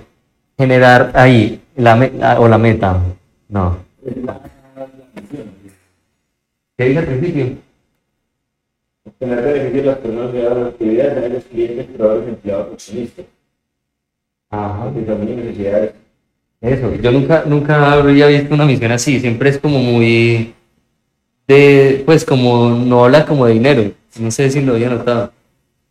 generar 0.57 1.11
ahí, 1.13 1.61
la, 1.77 1.95
me- 1.95 2.11
ah, 2.21 2.35
o 2.37 2.45
la 2.49 2.57
meta, 2.57 3.01
no. 3.47 3.77
¿Qué 6.77 6.83
dije 6.83 6.99
al 6.99 7.05
principio? 7.05 7.57
tener 9.17 9.41
beneficios 9.41 9.85
las 9.85 9.97
personas 9.99 10.33
de 10.33 10.43
las 10.43 10.57
actividades 10.57 11.21
de 11.21 11.29
los 11.29 11.43
clientes, 11.45 11.85
proveedores, 11.85 12.27
empleados, 12.27 12.73
accionistas. 12.73 13.25
Ajá. 14.49 14.91
También 15.07 15.37
necesidades. 15.37 15.93
Eso, 16.59 16.95
yo 16.95 17.11
nunca, 17.13 17.43
nunca 17.45 17.93
había 17.93 18.27
visto 18.27 18.53
una 18.55 18.65
misión 18.65 18.91
así, 18.91 19.21
siempre 19.21 19.51
es 19.51 19.57
como 19.57 19.79
muy 19.79 20.53
de, 21.47 22.03
pues 22.05 22.25
como 22.25 22.69
no 22.69 23.05
habla 23.05 23.25
como 23.25 23.45
de 23.45 23.53
dinero, 23.53 23.91
no 24.19 24.31
sé 24.31 24.49
si 24.49 24.61
lo 24.61 24.73
había 24.73 24.89
notado. 24.89 25.31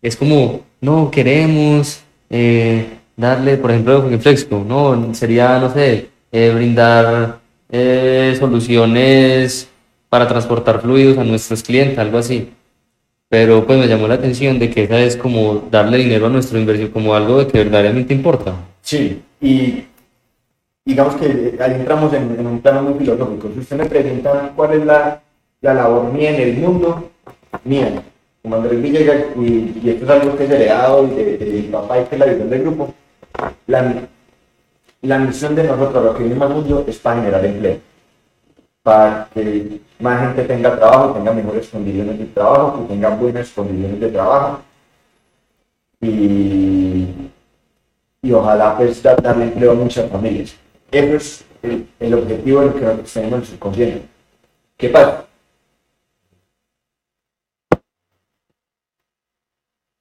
Es 0.02 0.16
como, 0.16 0.62
no, 0.80 1.11
queremos 1.11 2.02
eh, 2.30 2.87
darle, 3.16 3.56
por 3.56 3.70
ejemplo, 3.70 4.08
en 4.11 4.20
Flexco, 4.20 4.64
no, 4.66 5.14
sería, 5.14 5.58
no 5.58 5.73
sé, 5.73 6.08
eh, 6.32 6.52
brindar 6.54 7.38
eh, 7.70 8.37
soluciones 8.38 9.68
para 10.08 10.28
transportar 10.28 10.80
fluidos 10.80 11.18
a 11.18 11.25
nuestros 11.25 11.62
clientes, 11.62 11.99
algo 11.99 12.18
así. 12.18 12.50
Pero 13.28 13.66
pues 13.66 13.78
me 13.78 13.88
llamó 13.88 14.06
la 14.06 14.14
atención 14.14 14.58
de 14.58 14.70
que 14.70 14.84
esa 14.84 14.99
es 15.00 15.16
como 15.16 15.64
darle 15.70 15.99
dinero 15.99 16.26
a 16.26 16.28
nuestra 16.28 16.58
inversión 16.58 16.90
como 16.90 17.14
algo 17.14 17.38
de 17.38 17.46
que 17.49 17.58
verdaderamente 17.58 18.14
importa. 18.14 18.54
Sí, 18.82 19.23
y 19.40 19.84
digamos 20.84 21.16
que 21.16 21.56
ahí 21.58 21.73
entramos 21.73 22.12
en, 22.12 22.37
en 22.38 22.46
un 22.46 22.61
plano 22.61 22.82
muy 22.82 22.94
filosófico. 22.99 23.50
Si 23.54 23.61
usted 23.61 23.76
me 23.76 23.87
pregunta 23.87 24.52
cuál 24.54 24.75
es 24.75 24.87
la, 24.87 25.24
la 25.64 25.73
labor 25.73 26.12
mía 26.12 26.30
en 26.30 26.40
el 26.42 26.56
mundo, 26.59 27.11
mía, 27.64 28.02
como 28.42 28.56
Andrés 28.56 28.83
Villegas, 28.83 29.25
y, 29.40 29.88
esto 29.88 30.04
es 30.04 30.11
algo 30.11 30.37
que 30.37 30.44
es 30.44 30.50
heredado 30.50 31.06
de, 31.06 31.38
de 31.38 31.47
mi 31.47 31.62
papá 31.68 32.00
y 32.00 32.04
que 32.04 32.16
es 32.16 32.18
la 32.18 32.26
visión 32.26 32.50
del 32.50 32.62
grupo, 32.62 32.94
la, 33.66 33.94
la 35.00 35.18
misión 35.18 35.54
de 35.54 35.64
nosotros, 35.64 36.04
lo 36.04 36.14
que 36.14 36.25
vinimos 36.25 36.50
al 36.50 36.54
mundo, 36.54 36.85
es 36.87 36.99
para 36.99 37.16
generar 37.16 37.44
empleo. 37.47 37.78
Para 38.83 39.28
que 39.33 39.80
más 40.00 40.21
gente 40.21 40.44
tenga 40.44 40.76
trabajo, 40.76 41.14
tenga 41.14 41.33
mejores 41.33 41.68
condiciones 41.68 42.18
de 42.18 42.26
trabajo, 42.26 42.83
que 42.83 42.94
tenga 42.94 43.09
buenas 43.09 43.49
condiciones 43.49 44.00
de 44.00 44.09
trabajo. 44.11 44.59
Y, 46.02 47.06
y 48.21 48.33
ojalá 48.33 48.76
pues 48.76 49.02
dar- 49.02 49.23
darle 49.23 49.44
empleo 49.44 49.73
a 49.73 49.75
muchas 49.75 50.11
familias. 50.11 50.54
Eso 50.92 51.16
es 51.16 51.44
el, 52.00 52.12
objetivo 52.12 52.61
de 52.61 52.66
lo 52.66 52.75
que 52.75 52.80
tenemos 52.80 53.16
en 53.16 53.33
el 53.33 53.44
subconsciente. 53.47 54.02
¿Qué 54.76 54.90
pasa? 54.90 55.25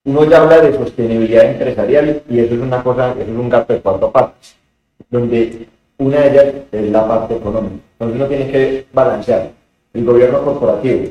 Uno 0.06 0.26
ya 0.26 0.42
habla 0.42 0.60
de 0.60 0.74
sostenibilidad 0.74 1.46
empresarial 1.46 2.24
y 2.30 2.40
eso 2.40 2.56
es 2.56 2.60
una 2.60 2.84
cosa, 2.84 3.12
eso 3.12 3.22
es 3.22 3.38
un 3.38 3.48
gato 3.48 3.72
de 3.72 3.80
cuatro 3.80 4.12
partes, 4.12 4.58
donde 5.10 5.70
una 5.98 6.20
de 6.20 6.30
ellas 6.30 6.56
es 6.74 6.92
la 6.92 7.08
parte 7.08 7.36
económica. 7.36 7.82
Entonces 7.94 8.16
uno 8.18 8.28
tiene 8.28 8.52
que 8.52 8.86
balancear 8.92 9.52
el 9.94 10.04
gobierno 10.04 10.44
corporativo, 10.44 11.06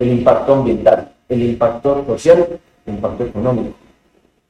el 0.00 0.08
impacto 0.08 0.54
ambiental, 0.54 1.12
el 1.28 1.42
impacto 1.42 2.04
social, 2.06 2.58
el 2.86 2.94
impacto 2.94 3.24
económico. 3.24 3.76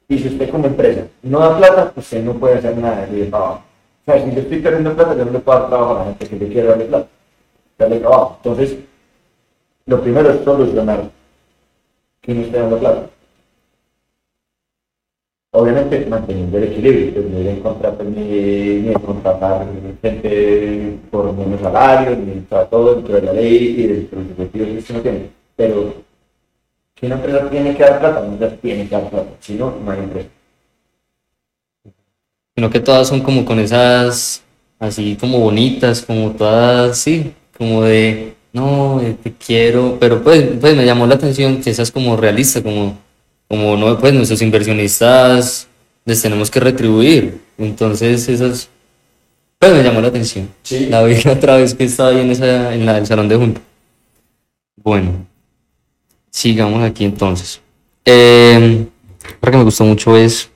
Y 0.07 0.17
si 0.17 0.27
usted 0.29 0.49
como 0.49 0.65
empresa 0.65 1.05
no 1.21 1.39
da 1.41 1.57
plata, 1.57 1.91
pues 1.93 2.07
usted 2.07 2.23
no 2.23 2.33
puede 2.33 2.55
hacer 2.55 2.75
nada 2.75 3.05
de 3.05 3.25
trabajo. 3.27 3.61
O 4.01 4.11
sea, 4.11 4.23
si 4.23 4.31
yo 4.31 4.41
estoy 4.41 4.59
perdiendo 4.61 4.95
plata, 4.95 5.15
yo 5.15 5.25
no 5.25 5.31
le 5.31 5.39
puedo 5.39 5.59
dar 5.59 5.69
trabajo 5.69 5.91
a 5.93 5.99
la 5.99 6.05
gente 6.05 6.27
que 6.27 6.35
le 6.37 6.47
quiere 6.47 6.67
darle 6.69 6.85
plata, 6.85 7.07
darle 7.77 7.99
trabajo. 7.99 8.37
Entonces, 8.37 8.77
lo 9.85 10.01
primero 10.01 10.31
es 10.31 10.43
solucionar 10.43 11.20
que 12.21 12.33
no 12.33 12.41
esté 12.41 12.57
dando 12.57 12.79
plata. 12.79 13.09
Obviamente 15.53 16.05
manteniendo 16.05 16.57
el 16.57 16.63
equilibrio, 16.63 17.13
pues, 17.13 17.25
no 17.25 18.03
ni, 18.05 18.93
contratar 18.93 19.67
gente 20.01 20.97
por 21.09 21.33
menos 21.33 21.59
salario, 21.59 22.15
ni 22.15 22.45
o 22.49 22.65
todo 22.67 22.95
dentro 22.95 23.15
de 23.15 23.21
la 23.21 23.33
ley 23.33 23.75
y 23.77 23.87
de 23.87 24.07
los 24.11 24.31
objetivos 24.31 24.85
que 24.85 24.93
no 24.93 25.01
tiene. 25.01 25.29
Pero 25.57 25.93
si 26.97 27.05
una 27.05 27.15
empresa 27.15 27.49
tiene 27.49 27.75
que 27.75 27.83
dar 27.83 27.99
plata, 27.99 28.21
no 28.21 28.47
tiene 28.47 28.87
que 28.87 28.95
dar 28.95 29.09
plata, 29.09 29.29
si 29.41 29.55
no, 29.55 29.75
no 29.83 29.91
hay 29.91 29.99
empresa. 29.99 30.29
sino 32.55 32.69
que 32.69 32.79
todas 32.79 33.07
son 33.07 33.21
como 33.21 33.43
con 33.43 33.59
esas, 33.59 34.43
así 34.79 35.17
como 35.19 35.39
bonitas, 35.39 36.01
como 36.01 36.31
todas, 36.31 36.97
sí, 36.97 37.33
como 37.57 37.83
de, 37.83 38.35
no, 38.53 39.01
eh, 39.01 39.15
te 39.21 39.33
quiero, 39.33 39.97
pero 39.99 40.21
pues, 40.23 40.43
pues 40.59 40.75
me 40.75 40.85
llamó 40.85 41.07
la 41.07 41.15
atención 41.15 41.61
que 41.61 41.69
esas 41.69 41.91
como 41.91 42.17
realista, 42.17 42.61
como, 42.61 42.97
como 43.47 43.77
no, 43.77 43.97
pues 43.99 44.13
nuestros 44.13 44.41
inversionistas 44.41 45.67
les 46.05 46.21
tenemos 46.21 46.49
que 46.51 46.59
retribuir, 46.59 47.39
entonces 47.57 48.27
esas, 48.27 48.69
pues 49.59 49.73
me 49.73 49.83
llamó 49.83 50.01
la 50.01 50.07
atención, 50.09 50.49
Sí. 50.63 50.87
la 50.87 51.03
vi 51.03 51.15
otra 51.27 51.57
vez 51.57 51.73
que 51.75 51.83
estaba 51.85 52.09
ahí 52.09 52.19
en 52.19 52.31
esa, 52.31 52.73
en 52.73 52.85
la 52.85 52.93
del 52.95 53.05
salón 53.07 53.27
de 53.29 53.35
junta. 53.35 53.61
Bueno, 54.83 55.25
sigamos 56.31 56.83
aquí 56.83 57.05
entonces. 57.05 57.61
Eh, 58.05 58.87
que 59.41 59.57
me 59.57 59.63
gustó 59.63 59.83
mucho 59.83 60.17
es 60.17 60.49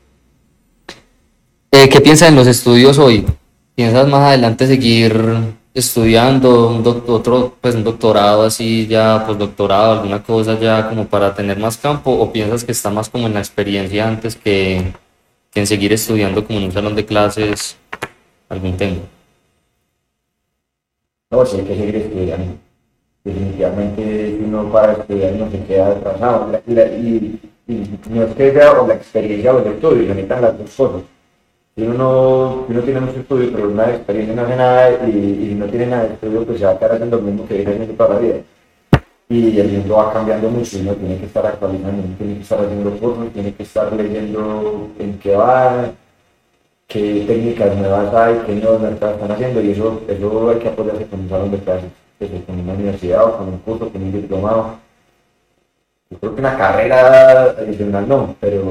eh, 1.72 1.90
¿qué 1.90 2.02
piensas 2.02 2.30
en 2.30 2.36
los 2.36 2.48
estudios 2.48 2.98
hoy? 2.98 3.26
¿Piensas 3.76 4.08
más 4.08 4.22
adelante 4.22 4.66
seguir 4.66 5.14
estudiando 5.76 6.70
un 6.70 6.88
otro, 7.08 7.54
pues 7.62 7.76
un 7.76 7.84
doctorado 7.84 8.44
así 8.44 8.88
ya, 8.88 9.26
postdoctorado, 9.28 9.92
alguna 9.92 10.24
cosa 10.24 10.58
ya 10.58 10.90
como 10.90 11.06
para 11.06 11.36
tener 11.36 11.60
más 11.60 11.78
campo? 11.78 12.12
¿O 12.12 12.32
piensas 12.32 12.64
que 12.64 12.72
está 12.72 12.90
más 12.90 13.10
como 13.10 13.28
en 13.28 13.34
la 13.34 13.42
experiencia 13.42 14.08
antes 14.08 14.36
que, 14.38 14.94
que 15.52 15.60
en 15.60 15.68
seguir 15.68 15.92
estudiando 15.94 16.46
como 16.46 16.60
en 16.60 16.66
un 16.66 16.72
salón 16.72 16.96
de 16.96 17.06
clases 17.06 17.78
algún 18.50 18.78
tema? 18.78 18.98
No, 21.30 21.46
sí 21.46 21.58
hay 21.58 21.66
que 21.66 21.76
seguir 21.76 21.96
estudiando. 21.98 22.54
Definitivamente, 23.26 24.40
uno 24.46 24.72
para 24.72 24.94
estudiar 24.94 25.34
no 25.34 25.52
se 25.52 25.64
queda 25.66 25.88
atrasado. 25.90 26.52
La- 26.68 26.86
y, 26.88 27.40
y 27.68 28.00
no 28.10 28.24
es 28.24 28.36
que 28.36 28.54
sea 28.54 28.72
o 28.80 28.88
la 28.88 28.94
experiencia 28.94 29.54
o 29.54 29.60
el 29.60 29.74
estudio, 29.74 30.04
se 30.04 30.08
necesitan 30.10 30.42
las 30.42 30.58
dos 30.58 30.70
cosas. 30.70 31.02
Si 31.76 31.82
uno, 31.82 32.66
no, 32.70 32.80
si 32.80 32.86
tiene 32.86 33.02
mucho 33.02 33.20
estudio, 33.20 33.52
pero 33.52 33.68
una 33.68 33.90
experiencia 33.90 34.34
no 34.34 34.44
hace 34.44 34.56
nada 34.56 35.08
y, 35.10 35.56
no 35.60 35.66
tiene 35.66 35.88
nada 35.88 36.04
de 36.06 36.14
estudio, 36.14 36.46
pues 36.46 36.60
se 36.60 36.66
va 36.66 36.72
a 36.72 36.80
quedar 36.80 36.94
haciendo 36.94 37.18
lo 37.18 37.24
mismo 37.24 37.46
que 37.48 37.56
viene 37.56 37.72
haciendo 37.72 37.94
toda 37.96 38.16
la 38.16 38.20
vida. 38.22 38.36
Y 39.28 39.60
el 39.60 39.68
mundo 39.74 39.96
va 39.98 40.14
cambiando 40.14 40.50
mucho 40.50 40.78
y 40.78 40.82
uno 40.82 40.94
tiene 40.94 41.18
que 41.18 41.26
estar 41.26 41.46
actualizando, 41.46 42.04
tiene 42.18 42.36
que 42.36 42.42
estar 42.42 42.60
haciendo 42.62 42.92
cursos, 42.92 43.34
tiene 43.34 43.54
que 43.54 43.64
estar 43.64 43.92
leyendo 43.92 44.90
en 45.00 45.20
qué 45.20 45.36
va, 45.36 45.92
qué 46.88 47.26
técnicas 47.28 47.76
nuevas 47.76 48.14
hay, 48.14 48.42
qué 48.46 48.56
nuevos 48.56 48.82
mercados 48.82 49.16
están 49.16 49.32
haciendo 49.34 49.62
y 49.62 49.72
eso, 49.72 50.02
eso 50.08 50.50
hay 50.50 50.60
que 50.60 50.70
apoyarse 50.70 51.06
con 51.08 51.20
un 51.22 51.30
salón 51.30 51.52
de 51.52 51.58
clases, 51.58 51.92
desde 52.20 52.42
con 52.46 52.60
una 52.60 52.74
universidad 52.74 53.26
o 53.26 53.38
con 53.38 53.48
un 53.50 53.58
curso, 53.60 53.90
con 53.90 54.02
un 54.02 54.12
diplomado. 54.14 54.78
Yo 56.10 56.20
creo 56.20 56.36
que 56.36 56.40
una 56.40 56.58
carrera 56.58 57.44
adicional 57.58 58.08
no, 58.08 58.36
pero, 58.40 58.64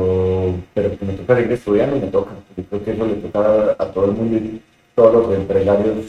pero 0.75 0.91
me 1.01 1.13
toca 1.15 1.37
seguir 1.37 1.53
estudiando, 1.53 1.97
me 1.97 2.07
toca. 2.09 2.31
Yo 2.57 2.65
creo 2.65 2.85
que 2.85 2.91
eso 2.93 3.07
le 3.07 3.15
toca 3.15 3.77
a, 3.79 3.87
todo 3.93 4.05
el 4.07 4.13
mundo 4.13 4.37
y 4.37 4.61
todos 4.95 5.13
los 5.29 5.35
empresarios 5.39 6.07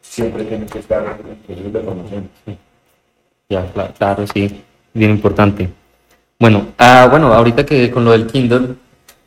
siempre 0.00 0.44
tienen 0.44 0.68
que 0.68 0.78
estar 0.78 1.04
en 1.04 1.36
procesos 1.36 1.72
de 1.72 1.80
formación. 1.80 2.28
Ya, 3.48 3.72
cla- 3.72 3.92
claro, 3.96 4.26
sí, 4.26 4.62
bien 4.94 5.10
importante. 5.12 5.68
Bueno, 6.38 6.68
ah, 6.78 7.08
bueno, 7.10 7.32
ahorita 7.32 7.64
que 7.66 7.90
con 7.90 8.04
lo 8.04 8.12
del 8.12 8.26
Kindle, 8.26 8.74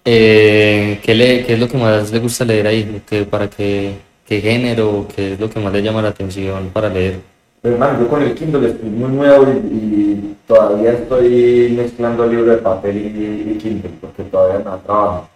eh, 0.06 1.00
¿qué, 1.04 1.14
le, 1.16 1.46
¿qué 1.46 1.54
es 1.54 1.60
lo 1.60 1.68
que 1.68 1.78
más 1.78 2.12
le 2.12 2.20
gusta 2.20 2.46
leer 2.46 2.68
ahí? 2.68 3.02
¿Qué, 3.08 3.24
para 3.26 3.50
qué, 3.50 3.96
qué 4.26 4.42
género? 4.42 5.08
¿Qué 5.14 5.34
es 5.34 5.40
lo 5.40 5.50
que 5.50 5.60
más 5.60 5.74
le 5.74 5.82
llama 5.84 6.02
la 6.02 6.10
atención 6.10 6.70
para 6.74 6.90
leer? 6.90 7.20
Hermano, 7.64 8.00
yo 8.00 8.10
con 8.10 8.24
el 8.24 8.34
Kindle 8.34 8.70
estoy 8.70 8.90
muy 8.90 9.12
nuevo 9.12 9.44
y, 9.52 10.36
todavía 10.48 10.94
estoy 10.94 11.74
mezclando 11.78 12.26
libro 12.26 12.52
de 12.52 12.58
papel 12.58 12.98
y, 12.98 13.58
Kindle 13.58 13.92
porque 14.02 14.24
todavía 14.24 14.60
no 14.66 14.78
trabajo. 14.80 15.30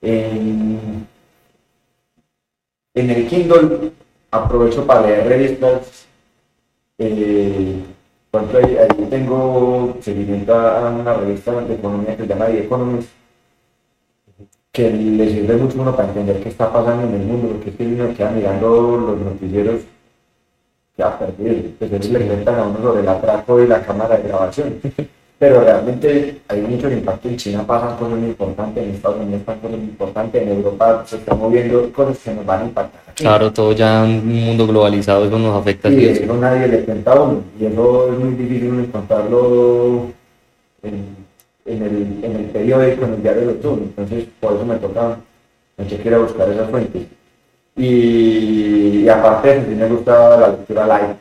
En, 0.00 1.06
el 2.94 3.28
Kindle 3.28 3.92
aprovecho 4.30 4.86
para 4.86 5.02
leer 5.06 5.28
revistas. 5.28 6.06
eh, 6.98 7.82
por 8.30 8.42
ahí, 8.56 9.06
tengo 9.10 9.96
seguimiento 10.00 10.54
a 10.54 10.90
una 10.90 11.14
revista 11.14 11.60
de 11.60 11.74
economía 11.74 12.16
que 12.16 12.22
se 12.22 12.28
llama 12.28 12.46
The 12.46 12.64
Economist, 12.64 13.08
que 14.72 14.90
le 14.90 15.30
sirve 15.30 15.56
mucho 15.56 15.80
uno 15.80 15.94
para 15.96 16.08
entender 16.08 16.42
qué 16.42 16.48
está 16.48 16.72
pasando 16.72 17.08
en 17.08 17.14
el 17.14 17.26
mundo, 17.26 17.48
porque 17.48 17.70
es 17.70 17.76
que 17.76 17.86
uno 17.86 18.14
queda 18.14 18.30
mirando 18.30 18.96
los 18.98 19.18
noticieros 19.18 19.82
que 21.00 21.04
a 21.04 21.18
perder, 21.18 21.70
pues 21.78 21.92
ellos 21.92 22.10
le 22.10 22.26
cuentan 22.26 22.58
a 22.58 22.62
uno 22.64 22.78
sobre 22.82 23.00
el 23.00 23.08
atraco 23.08 23.62
y 23.62 23.66
la 23.66 23.80
cámara 23.82 24.16
de 24.18 24.28
grabación. 24.28 24.74
Pero 25.38 25.62
realmente 25.62 26.36
hay 26.48 26.60
mucho 26.60 26.90
impacto 26.90 27.28
en 27.28 27.36
China, 27.38 27.66
pasan 27.66 27.96
cosas 27.96 28.18
muy 28.18 28.28
importantes, 28.28 28.84
en 28.84 28.90
Estados 28.90 29.16
Unidos 29.22 29.40
pasan 29.46 29.60
cosas 29.62 29.78
muy 29.78 29.88
importantes, 29.88 30.42
en 30.42 30.48
Europa 30.50 31.02
se 31.06 31.16
están 31.16 31.38
moviendo 31.38 31.90
cosas 31.92 32.18
que 32.18 32.34
nos 32.34 32.44
van 32.44 32.60
a 32.60 32.64
impactar 32.66 33.00
aquí. 33.06 33.24
Claro, 33.24 33.50
todo 33.50 33.72
ya 33.72 34.04
en 34.04 34.18
un 34.18 34.44
mundo 34.44 34.66
globalizado, 34.66 35.24
eso 35.24 35.38
nos 35.38 35.58
afecta. 35.58 35.88
Y 35.88 36.14
sí 36.14 36.22
eso 36.24 36.36
nadie 36.36 36.68
le 36.68 36.84
cuenta 36.84 37.12
a 37.12 37.22
uno, 37.22 37.42
y 37.58 37.64
eso 37.64 38.12
es 38.12 38.18
muy 38.18 38.34
difícil 38.34 38.80
encontrarlo 38.80 40.08
en, 40.82 41.16
en, 41.64 41.82
el, 41.82 42.18
en 42.22 42.36
el 42.36 42.44
periódico, 42.52 43.06
en 43.06 43.14
el 43.14 43.22
diario 43.22 43.46
de 43.46 43.54
turno. 43.54 43.84
Entonces, 43.84 44.26
por 44.40 44.52
eso 44.52 44.66
me 44.66 44.76
toca, 44.76 45.16
me 45.78 46.14
a 46.14 46.18
buscar 46.18 46.50
esas 46.50 46.68
fuentes. 46.68 47.02
Y, 47.76 49.02
y 49.04 49.08
aparte, 49.08 49.60
de 49.60 49.74
me 49.74 49.86
gusta 49.88 50.36
la 50.38 50.48
lectura 50.48 50.86
light, 50.86 51.16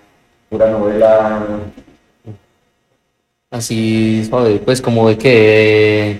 pura 0.49 0.69
novela. 0.71 1.45
así 3.51 4.23
suave, 4.25 4.59
pues 4.63 4.81
como 4.81 5.07
de 5.09 5.17
que, 5.17 6.19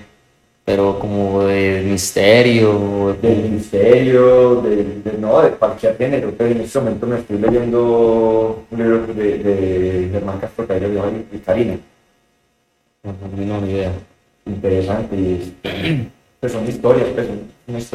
pero 0.64 0.98
como 0.98 1.44
de 1.44 1.82
misterio. 1.84 3.16
Del 3.20 3.50
misterio, 3.50 4.62
de, 4.62 4.76
de- 5.04 5.18
no, 5.18 5.42
de 5.42 5.50
cualquier 5.50 5.96
género. 5.96 6.32
Pero 6.36 6.50
en 6.50 6.60
este 6.60 6.78
momento 6.78 7.06
me 7.06 7.18
estoy 7.18 7.38
leyendo 7.38 8.64
un 8.70 8.78
libro 8.78 9.06
de, 9.14 9.38
de 9.38 10.08
Germán 10.12 10.38
Castro 10.38 10.66
Cairo 10.66 10.88
llama 10.88 11.10
Karina. 11.44 11.76
No, 13.02 13.12
no, 13.44 13.60
ni 13.60 13.72
idea. 13.72 13.92
Interesante. 14.46 15.16
Y 15.16 15.52
es- 15.72 16.10
pues 16.40 16.52
son 16.52 16.66
historias, 16.66 17.08
pues 17.14 17.26
son. 17.26 17.40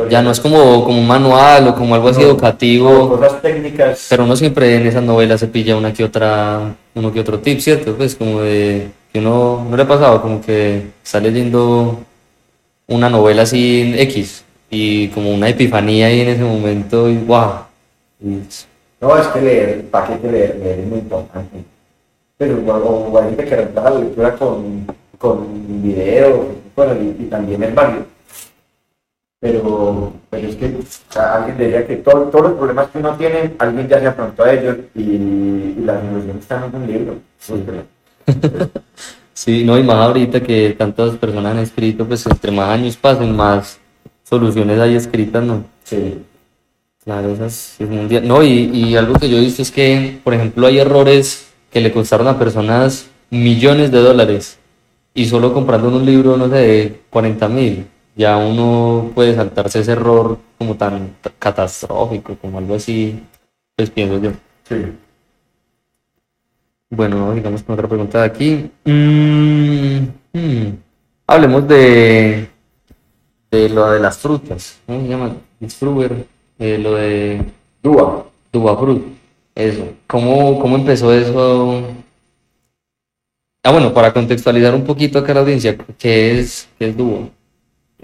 Ya 0.09 0.21
no 0.21 0.31
es 0.31 0.39
como, 0.39 0.83
como 0.83 0.99
un 0.99 1.07
manual 1.07 1.67
o 1.69 1.75
como 1.75 1.95
algo 1.95 2.09
así 2.09 2.21
No, 2.21 2.27
educativo, 2.27 3.17
Cosas 3.17 3.41
técnicas. 3.41 4.07
pero 4.09 4.23
uno 4.23 4.35
siempre 4.35 4.75
en 4.75 4.87
esas 4.87 5.03
novelas 5.03 5.39
se 5.39 5.47
pilla 5.47 5.75
una 5.75 5.93
que 5.93 6.03
otra, 6.03 6.75
uno 6.93 7.11
que 7.11 7.19
otro 7.19 7.39
tip, 7.39 7.59
¿cierto? 7.59 7.95
Pues 7.95 8.15
como 8.15 8.41
de 8.41 8.89
que 9.11 9.19
uno, 9.19 9.65
¿no 9.69 9.75
le 9.77 9.83
ha 9.83 9.87
pasado? 9.87 10.21
Como 10.21 10.41
que 10.41 10.87
está 11.03 11.19
leyendo 11.19 11.99
una 12.87 13.09
novela 13.09 13.43
así 13.43 13.93
X 13.97 14.43
y 14.69 15.07
como 15.09 15.33
una 15.33 15.49
epifanía 15.49 16.07
ahí 16.07 16.21
en 16.21 16.29
ese 16.29 16.43
momento 16.43 17.09
y 17.09 17.17
wow. 17.17 17.51
No, 19.01 19.17
es 19.17 19.27
que 19.27 19.41
leer, 19.41 19.85
¿para 19.91 20.07
qué 20.07 20.19
que 20.19 20.31
leer? 20.31 20.59
Leer 20.61 20.79
es 20.79 20.87
muy 20.87 20.99
importante. 20.99 21.57
Pero 22.37 22.57
o, 22.65 23.11
o 23.11 23.17
hay 23.19 23.29
gente 23.29 23.45
que 23.45 23.67
la 23.73 23.89
lectura 23.91 24.35
con, 24.35 24.85
con 25.17 25.47
video, 25.83 26.47
bueno, 26.75 26.93
y, 26.95 27.23
y 27.23 27.27
también 27.27 27.63
es 27.63 27.73
válido. 27.75 28.05
Pero, 29.45 30.11
pero 30.31 30.47
es 30.47 30.55
que 30.55 30.65
o 30.65 30.79
sea, 31.13 31.35
alguien 31.35 31.55
diría 31.59 31.85
que 31.85 31.97
todo- 31.97 32.23
todos 32.31 32.45
los 32.49 32.53
problemas 32.57 32.87
que 32.89 32.97
uno 32.97 33.15
tiene, 33.15 33.53
alguien 33.59 33.87
ya 33.87 33.99
se 33.99 34.07
afrontó 34.07 34.43
a 34.43 34.51
ellos 34.53 34.77
y, 34.95 35.01
y 35.01 35.75
la 35.85 36.01
solución 36.01 36.37
está 36.39 36.65
en 36.65 36.81
un 36.81 36.87
libro. 36.87 37.15
Sí, 39.33 39.63
no, 39.65 39.77
y 39.77 39.83
más 39.83 39.97
ahorita 39.97 40.39
que 40.41 40.73
tantas 40.77 41.17
personas 41.17 41.51
han 41.51 41.59
escrito, 41.59 42.05
pues 42.07 42.25
entre 42.25 42.51
más 42.51 42.69
años 42.69 42.95
pasen, 42.95 43.35
más 43.35 43.77
soluciones 44.23 44.79
hay 44.79 44.95
escritas, 44.95 45.43
¿no? 45.43 45.65
Sí. 45.83 46.19
Claro, 47.03 47.29
esas 47.33 47.75
es 47.79 47.87
mundial. 47.89 48.25
No, 48.27 48.41
y, 48.41 48.71
y 48.73 48.95
algo 48.95 49.13
que 49.19 49.29
yo 49.29 49.37
he 49.37 49.41
visto 49.41 49.61
es 49.61 49.69
que, 49.71 50.19
por 50.23 50.33
ejemplo, 50.33 50.65
hay 50.65 50.79
errores 50.79 51.51
que 51.69 51.81
le 51.81 51.91
costaron 51.91 52.27
a 52.29 52.39
personas 52.39 53.07
millones 53.29 53.91
de 53.91 53.99
dólares 53.99 54.57
y 55.13 55.25
solo 55.25 55.53
comprando 55.53 55.89
un 55.89 56.05
libro, 56.05 56.37
no 56.37 56.47
sé, 56.49 56.55
de 56.55 56.99
40 57.09 57.47
mil, 57.49 57.85
ya 58.15 58.37
uno 58.37 59.11
puede 59.13 59.35
saltarse 59.35 59.79
ese 59.79 59.91
error 59.93 60.37
como 60.57 60.75
tan 60.75 61.15
catastrófico, 61.39 62.35
como 62.37 62.57
algo 62.57 62.75
así, 62.75 63.21
pues 63.75 63.89
pienso 63.89 64.19
yo. 64.19 64.31
Sí. 64.67 64.75
Bueno, 66.89 67.33
digamos 67.33 67.63
con 67.63 67.73
otra 67.73 67.87
pregunta 67.87 68.19
de 68.21 68.25
aquí. 68.25 68.71
Mm, 68.85 70.07
hmm. 70.33 70.77
Hablemos 71.27 71.67
de, 71.67 72.49
de 73.51 73.69
lo 73.69 73.91
de 73.91 73.99
las 73.99 74.17
frutas. 74.17 74.79
¿Cómo 74.85 75.01
se 75.01 75.07
llama? 75.07 75.35
Disfruber, 75.59 76.25
eh, 76.59 76.77
lo 76.77 76.95
de 76.95 77.41
Dúa. 77.83 78.25
Duba 78.51 78.77
Fruit. 78.77 79.03
Eso. 79.53 79.85
¿Cómo, 80.07 80.59
cómo 80.59 80.77
empezó 80.77 81.13
eso? 81.13 81.83
Ah, 83.63 83.71
bueno, 83.71 83.93
para 83.93 84.13
contextualizar 84.13 84.73
un 84.73 84.85
poquito 84.85 85.19
acá 85.19 85.31
a 85.31 85.35
la 85.35 85.41
audiencia, 85.41 85.75
¿qué 85.97 86.39
es, 86.39 86.69
qué 86.77 86.89
es 86.89 86.97
Duba? 86.97 87.29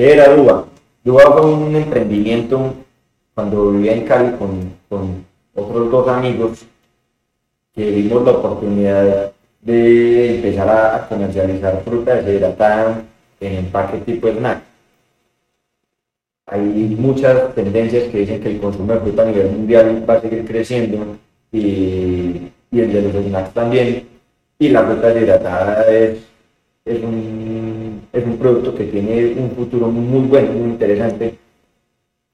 ¿Qué 0.01 0.13
era 0.13 0.35
Dúa? 0.35 0.65
Dúa 1.03 1.31
fue 1.31 1.45
un 1.45 1.75
emprendimiento 1.75 2.73
cuando 3.35 3.69
vivía 3.69 3.93
en 3.93 4.07
Cali 4.07 4.35
con, 4.35 4.73
con 4.89 5.23
otros 5.53 5.91
dos 5.91 6.07
amigos 6.07 6.65
que 7.71 7.91
vimos 7.91 8.25
la 8.25 8.31
oportunidad 8.31 9.31
de 9.61 10.37
empezar 10.37 10.69
a 10.69 11.07
comercializar 11.07 11.83
fruta 11.83 12.15
deshidratada 12.15 13.03
en 13.39 13.53
empaque 13.57 13.99
tipo 13.99 14.27
snack. 14.27 14.63
Hay 16.47 16.95
muchas 16.97 17.53
tendencias 17.53 18.05
que 18.05 18.17
dicen 18.21 18.41
que 18.41 18.49
el 18.53 18.59
consumo 18.59 18.93
de 18.93 19.01
fruta 19.01 19.21
a 19.21 19.25
nivel 19.25 19.51
mundial 19.51 20.03
va 20.09 20.15
a 20.15 20.21
seguir 20.21 20.45
creciendo 20.45 21.15
y, 21.51 22.49
y 22.71 22.79
el 22.79 22.91
de 22.91 23.01
los 23.03 23.23
snacks 23.23 23.53
también. 23.53 24.07
Y 24.57 24.69
la 24.69 24.83
fruta 24.83 25.09
deshidratada 25.09 25.85
es, 25.91 26.17
es, 26.85 27.03
un, 27.03 27.70
es 28.13 28.25
un 28.25 28.37
producto 28.37 28.75
que 28.75 28.85
tiene 28.85 29.33
un 29.37 29.51
futuro 29.51 29.87
muy 29.87 30.27
bueno, 30.27 30.51
muy 30.53 30.71
interesante. 30.71 31.35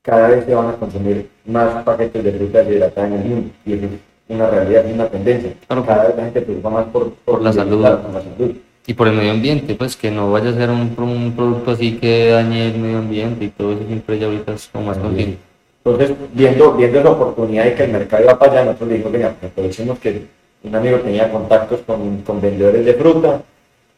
Cada 0.02 0.30
vez 0.30 0.46
se 0.46 0.56
van 0.56 0.70
a 0.70 0.74
consumir 0.74 1.30
más 1.46 1.84
paquetes 1.84 2.24
de 2.24 2.32
fruta 2.32 2.60
deshidratada 2.64 3.08
en 3.08 3.14
el 3.14 3.26
mundo 3.26 3.50
y 3.66 3.74
eso 3.74 3.86
es 3.86 3.92
una 4.30 4.50
realidad, 4.50 4.86
es 4.86 4.94
una 4.94 5.08
tendencia. 5.08 5.54
Claro, 5.68 5.86
Cada 5.86 6.08
vez 6.08 6.16
la 6.18 6.24
gente 6.24 6.42
preocupa 6.42 6.70
más 6.70 6.86
por, 6.86 7.12
por 7.26 7.42
la 7.42 7.54
salud. 7.54 7.82
por 7.82 8.14
la 8.14 8.22
salud. 8.22 8.56
Y 8.90 8.94
por 8.94 9.08
el 9.10 9.16
medio 9.16 9.32
ambiente, 9.32 9.76
pues 9.76 9.98
que 9.98 10.10
no 10.10 10.32
vaya 10.32 10.50
a 10.50 10.54
ser 10.54 10.70
un, 10.70 10.94
un 10.98 11.34
producto 11.36 11.72
así 11.72 11.98
que 11.98 12.30
dañe 12.30 12.68
el 12.70 12.80
medio 12.80 13.00
ambiente 13.00 13.46
y 13.46 13.50
todo 13.50 13.74
eso 13.74 13.82
siempre 13.86 14.18
ya 14.18 14.28
ahorita 14.28 14.54
es 14.54 14.70
como 14.72 14.86
más 14.86 14.98
consciente. 14.98 15.38
Entonces, 15.84 16.16
viendo, 16.34 16.74
viendo 16.74 17.00
esa 17.00 17.12
oportunidad 17.12 17.66
de 17.66 17.76
que 17.76 17.84
el 17.84 17.92
mercado 17.92 18.24
iba 18.24 18.40
para 18.40 18.52
allá, 18.54 18.64
nosotros 18.66 18.88
le 18.90 18.94
dijimos, 18.96 19.14
venga, 19.14 19.36
pues 19.40 19.52
aprovechemos 19.52 20.00
que 20.00 20.22
un 20.64 20.76
amigo 20.76 20.98
tenía 21.00 21.30
contactos 21.32 21.82
con, 21.86 22.22
con 22.22 22.42
vendedores 22.42 22.86
de 22.86 22.94
fruta 22.94 23.42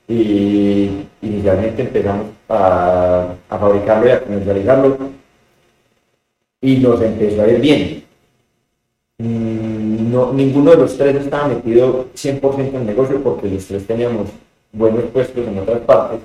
y 0.10 1.06
inicialmente 1.22 1.84
empezamos 1.84 2.28
a, 2.50 3.36
a 3.50 3.58
fabricarlo 3.60 4.08
y 4.08 4.12
a 4.12 4.22
comercializarlo 4.24 4.98
y 6.62 6.78
nos 6.78 7.02
empezó 7.02 7.41
a 7.43 7.48
ir 7.48 7.62
bien. 7.62 8.04
Mm, 9.19 10.12
No, 10.12 10.34
ninguno 10.34 10.72
de 10.72 10.78
los 10.78 10.98
tres 10.98 11.15
estaba 11.15 11.48
metido 11.50 12.08
100% 12.15 12.69
en 12.69 12.76
el 12.78 12.86
negocio 12.88 13.22
porque 13.24 13.48
los 13.50 13.65
tres 13.67 13.86
teníamos 13.86 14.30
buenos 14.72 15.04
puestos 15.13 15.48
en 15.48 15.60
otras 15.60 15.82
partes, 15.82 16.19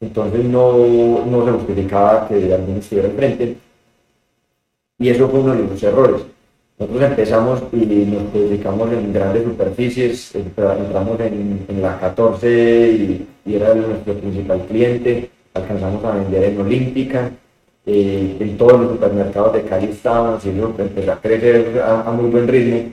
entonces 0.00 0.44
no, 0.44 1.24
no 1.26 1.44
se 1.44 1.52
justificaba 1.52 2.28
que 2.28 2.52
alguno 2.54 2.78
estuviera 2.78 3.08
al 3.08 3.14
frente. 3.16 3.56
Y 4.98 5.08
eso 5.10 5.28
fue 5.28 5.40
uno 5.40 5.54
de 5.54 5.64
los 5.64 5.82
errores. 5.82 6.22
Nosotros 6.82 7.10
empezamos 7.10 7.62
y 7.72 7.76
nos 7.76 8.32
dedicamos 8.32 8.90
en 8.92 9.12
grandes 9.12 9.44
superficies, 9.44 10.34
entra- 10.34 10.76
entramos 10.76 11.20
en, 11.20 11.64
en 11.68 11.80
la 11.80 11.96
14 12.00 12.48
y, 12.90 13.26
era 13.54 13.72
nuestro 13.74 14.14
principal 14.14 14.62
cliente, 14.66 15.30
alcanzamos 15.54 16.04
a 16.04 16.16
vender 16.16 16.42
en 16.44 16.60
Olímpica, 16.60 17.30
eh, 17.86 18.36
en 18.40 18.56
todos 18.56 18.80
los 18.80 18.90
supermercados 18.92 19.52
de 19.52 19.62
Cali 19.62 19.86
y 20.44 20.48
eso 20.48 20.74
empezó 20.76 21.12
a 21.12 21.20
crecer 21.20 21.80
a, 21.80 22.00
a 22.02 22.10
muy 22.12 22.28
buen 22.30 22.48
ritmo. 22.48 22.90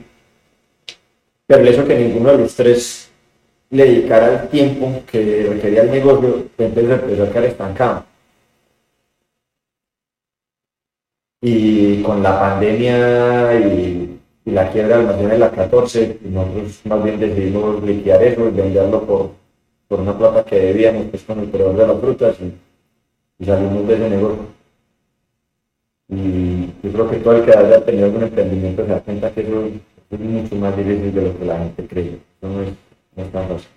Pero 1.48 1.64
eso 1.64 1.84
que 1.84 1.98
ninguno 1.98 2.30
de 2.30 2.38
los 2.38 2.54
tres 2.54 3.10
le 3.70 3.84
dedicara 3.86 4.42
el 4.42 4.48
tiempo 4.50 5.02
que 5.10 5.48
requería 5.50 5.82
el 5.82 5.90
negocio, 5.90 6.44
entonces 6.58 6.92
empezó 6.92 7.24
a 7.24 7.28
quedar 7.30 7.44
estancado. 7.44 8.04
Y 11.42 12.02
con 12.02 12.22
la 12.22 12.38
pandemia 12.38 13.58
y, 13.58 14.06
la 14.44 14.68
quiebra 14.70 14.98
del 14.98 15.06
almacén 15.06 15.28
de 15.28 15.38
la 15.38 15.50
14, 15.50 16.18
nosotros 16.22 16.80
más 16.84 17.04
bien 17.04 17.20
decidimos 17.20 17.82
liquidar 17.84 18.22
eso 18.22 18.48
y 18.48 18.50
venderlo 18.50 19.04
por, 19.04 19.30
por 19.86 20.00
una 20.00 20.16
plata 20.16 20.44
que 20.44 20.58
debíamos 20.58 21.06
pues, 21.06 21.22
con 21.22 21.38
el 21.38 21.46
proveedor 21.46 21.76
de 21.76 21.86
las 21.86 22.00
frutas 22.00 22.36
y, 22.40 23.44
salimos 23.44 23.86
de 23.86 23.94
ese 23.94 24.10
negocio. 24.10 24.44
Y 26.08 26.66
yo 26.82 26.92
creo 26.92 27.10
que 27.10 27.16
todo 27.18 27.36
el 27.36 27.44
que 27.44 27.56
haya 27.56 27.84
tenido 27.84 28.06
algún 28.06 28.24
emprendimiento 28.24 28.84
se 28.84 28.90
da 28.90 29.00
cuenta 29.00 29.30
que 29.30 29.40
eso 29.42 29.66
es 30.10 30.20
mucho 30.20 30.56
más 30.56 30.76
difícil 30.76 31.14
de 31.14 31.22
lo 31.22 31.38
que 31.38 31.44
la 31.44 31.58
gente 31.58 31.86
cree. 31.86 32.18
No 32.42 32.62
es, 32.62 32.68
no 33.16 33.22
es 33.22 33.32
tan 33.32 33.48
fácil. 33.48 33.68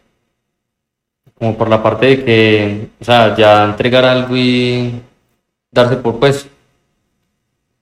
Como 1.38 1.58
por 1.58 1.70
la 1.70 1.84
parte 1.84 2.08
de 2.08 2.24
que, 2.26 2.88
o 3.00 3.06
sea, 3.06 3.36
ya 3.36 3.64
entregar 3.66 4.06
algo 4.06 4.36
y 4.36 4.94
darse 5.72 5.98
por 5.98 6.20
pues 6.20 6.50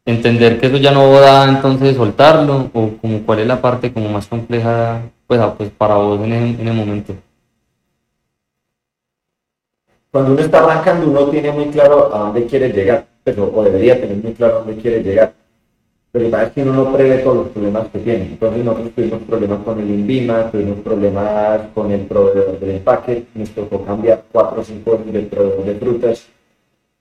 entender 0.06 0.60
que 0.60 0.68
eso 0.68 0.78
ya 0.78 0.92
no 0.92 1.12
da, 1.20 1.48
entonces 1.48 1.96
soltarlo, 1.96 2.70
o 2.74 2.92
como 3.02 3.22
cuál 3.24 3.40
es 3.40 3.48
la 3.48 3.62
parte 3.62 3.94
como 3.94 4.10
más 4.10 4.28
compleja 4.28 5.02
pues, 5.28 5.40
ah, 5.40 5.54
pues 5.58 5.70
para 5.70 5.96
vos 5.96 6.20
en 6.22 6.34
el, 6.34 6.60
en 6.60 6.68
el 6.68 6.74
momento. 6.74 7.14
Cuando 10.12 10.34
uno 10.34 10.42
está 10.42 10.60
arrancando, 10.60 11.10
uno 11.10 11.28
tiene 11.28 11.52
muy 11.52 11.66
claro 11.68 12.14
a 12.14 12.20
dónde 12.20 12.46
quiere 12.46 12.70
llegar, 12.70 13.08
pero, 13.24 13.50
o 13.54 13.64
debería 13.64 14.00
tener 14.02 14.18
muy 14.18 14.34
claro 14.34 14.56
a 14.56 14.60
dónde 14.60 14.82
quiere 14.82 15.02
llegar. 15.02 15.34
Pero 16.12 16.26
la 16.26 16.38
verdad 16.38 16.48
es 16.48 16.54
que 16.54 16.70
uno 16.70 16.74
no 16.84 16.94
prevé 16.94 17.20
todos 17.20 17.38
los 17.38 17.48
problemas 17.48 17.88
que 17.88 18.00
tiene. 18.00 18.26
Entonces 18.26 18.66
nosotros 18.66 18.92
tuvimos 18.94 19.22
problemas 19.22 19.60
con 19.64 19.80
el 19.80 19.90
INVIMA, 19.90 20.52
tuvimos 20.52 20.80
problemas 20.80 21.62
con 21.74 21.92
el 21.92 22.02
proveedor 22.02 22.60
del 22.60 22.72
empaque, 22.72 23.26
nos 23.34 23.50
tocó 23.52 23.86
cambiar 23.86 24.26
cuatro 24.34 24.60
o 24.60 24.64
cinco 24.66 25.00
del 25.06 25.28
proveedor 25.28 25.64
de 25.64 25.76
frutas 25.76 26.28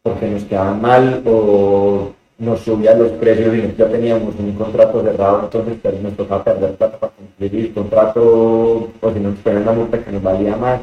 porque 0.03 0.29
nos 0.29 0.45
quedaban 0.45 0.81
mal 0.81 1.23
o 1.27 2.13
nos 2.41 2.61
subían 2.61 2.99
los 2.99 3.13
precios 3.13 3.55
y 3.55 3.75
ya 3.77 3.87
teníamos 3.89 4.35
un 4.37 4.55
contrato 4.55 5.03
cerrado, 5.03 5.43
entonces 5.45 5.77
pues, 5.83 6.01
nos 6.01 6.17
tocaba 6.17 6.43
perder 6.43 6.75
plata 6.75 6.99
para 6.99 7.13
cumplir 7.13 7.55
el 7.55 7.75
contrato 7.75 8.23
o 9.01 9.13
si 9.13 9.21
nos 9.21 9.39
ponían 9.41 9.63
una 9.63 9.73
multa 9.73 10.03
que 10.03 10.11
nos 10.11 10.23
valía 10.23 10.57
más. 10.57 10.81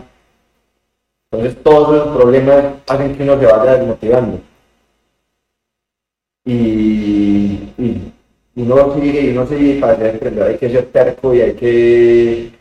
Entonces 1.32 1.62
todos 1.64 1.96
esos 1.96 2.16
problemas 2.16 2.64
hacen 2.88 3.16
que 3.18 3.24
uno 3.24 3.40
se 3.40 3.46
vaya 3.48 3.76
desmotivando. 3.76 4.40
Y, 6.46 7.74
y 7.78 8.14
uno 8.56 8.94
sigue 8.96 9.22
y 9.22 9.30
uno 9.30 9.48
sigue 9.48 9.80
para 9.82 9.98
ser 9.98 10.14
emprendedor 10.14 10.50
hay 10.50 10.58
que 10.58 10.70
ser 10.70 10.86
terco 10.86 11.34
y 11.34 11.42
hay 11.42 11.54
que, 11.54 12.52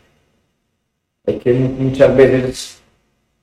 hay 1.27 1.37
que 1.37 1.53
muchas 1.53 2.17
veces 2.17 2.81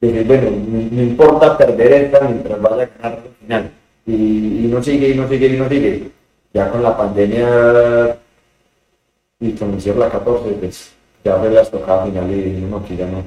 decir, 0.00 0.26
bueno, 0.26 0.50
no, 0.50 0.88
no 0.90 1.02
importa 1.02 1.56
perder 1.56 1.92
esta 1.92 2.20
mientras 2.26 2.60
vaya 2.60 2.82
a 2.82 2.86
ganar 2.86 3.18
al 3.20 3.34
final. 3.40 3.70
Y, 4.06 4.12
y 4.12 4.68
no 4.70 4.82
sigue, 4.82 5.10
y 5.10 5.14
no 5.14 5.28
sigue, 5.28 5.46
y 5.46 5.58
no 5.58 5.68
sigue. 5.68 6.10
Ya 6.52 6.70
con 6.70 6.82
la 6.82 6.96
pandemia 6.96 8.18
y 9.40 9.52
con 9.52 9.74
el 9.74 9.98
la 9.98 10.10
14, 10.10 10.50
pues 10.52 10.92
ya 11.24 11.36
fue 11.36 11.50
la 11.50 11.62
estocada 11.62 12.06
final 12.06 12.30
y 12.30 12.64
uno 12.64 12.84
que 12.84 12.96
ya 12.96 13.06
no, 13.06 13.22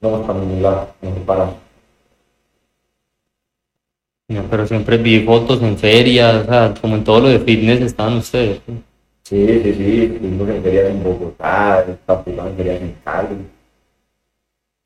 no 0.00 0.10
vamos 0.10 0.26
para 0.26 0.38
ningún 0.38 0.62
lado, 0.62 0.88
no 1.02 1.14
se 1.14 1.20
para. 1.20 1.50
No, 4.28 4.42
pero 4.50 4.66
siempre 4.66 4.96
vi 4.96 5.24
fotos 5.24 5.60
en 5.62 5.76
ferias, 5.76 6.36
o 6.36 6.44
sea, 6.44 6.74
como 6.80 6.96
en 6.96 7.04
todo 7.04 7.20
lo 7.20 7.28
de 7.28 7.40
fitness 7.40 7.82
estaban 7.82 8.16
ustedes. 8.16 8.60
¿sí? 8.66 8.82
Sí, 9.22 9.46
sí, 9.62 9.74
sí, 9.74 10.02
estuvimos 10.04 10.48
en 10.48 10.62
ferias 10.62 10.90
en 10.90 11.02
Bogotá, 11.02 11.84
participamos 12.06 12.52
en 12.52 12.56
ferias 12.56 12.80
en 12.82 12.96
Cali. 13.04 13.36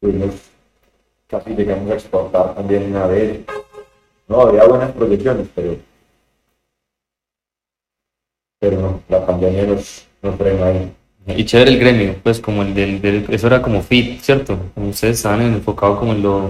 Tuvimos, 0.01 0.35
casi 1.29 1.51
llegamos 1.51 1.91
a 1.91 1.95
exportar 1.95 2.55
también 2.55 2.85
una 2.85 3.07
vez. 3.07 3.41
No, 4.29 4.43
había 4.43 4.65
buenas 4.65 4.93
proyecciones, 4.93 5.49
pero. 5.57 5.77
Pero 8.61 8.81
no, 8.81 9.03
la 9.09 9.25
pandemia 9.27 9.65
nos, 9.67 10.07
nos 10.23 10.41
ahí. 10.41 10.93
Y 11.27 11.45
chévere 11.45 11.71
el 11.73 11.79
gremio, 11.79 12.15
pues 12.23 12.41
como 12.41 12.63
el 12.63 12.75
del, 12.75 13.01
del- 13.03 13.27
eso 13.29 13.47
era 13.47 13.61
como 13.61 13.83
fit, 13.83 14.21
¿cierto? 14.21 14.59
Como 14.75 14.89
ustedes 14.91 15.17
estaban 15.17 15.43
enfocados 15.43 15.99
como 15.99 16.13
en 16.13 16.23
lo, 16.23 16.49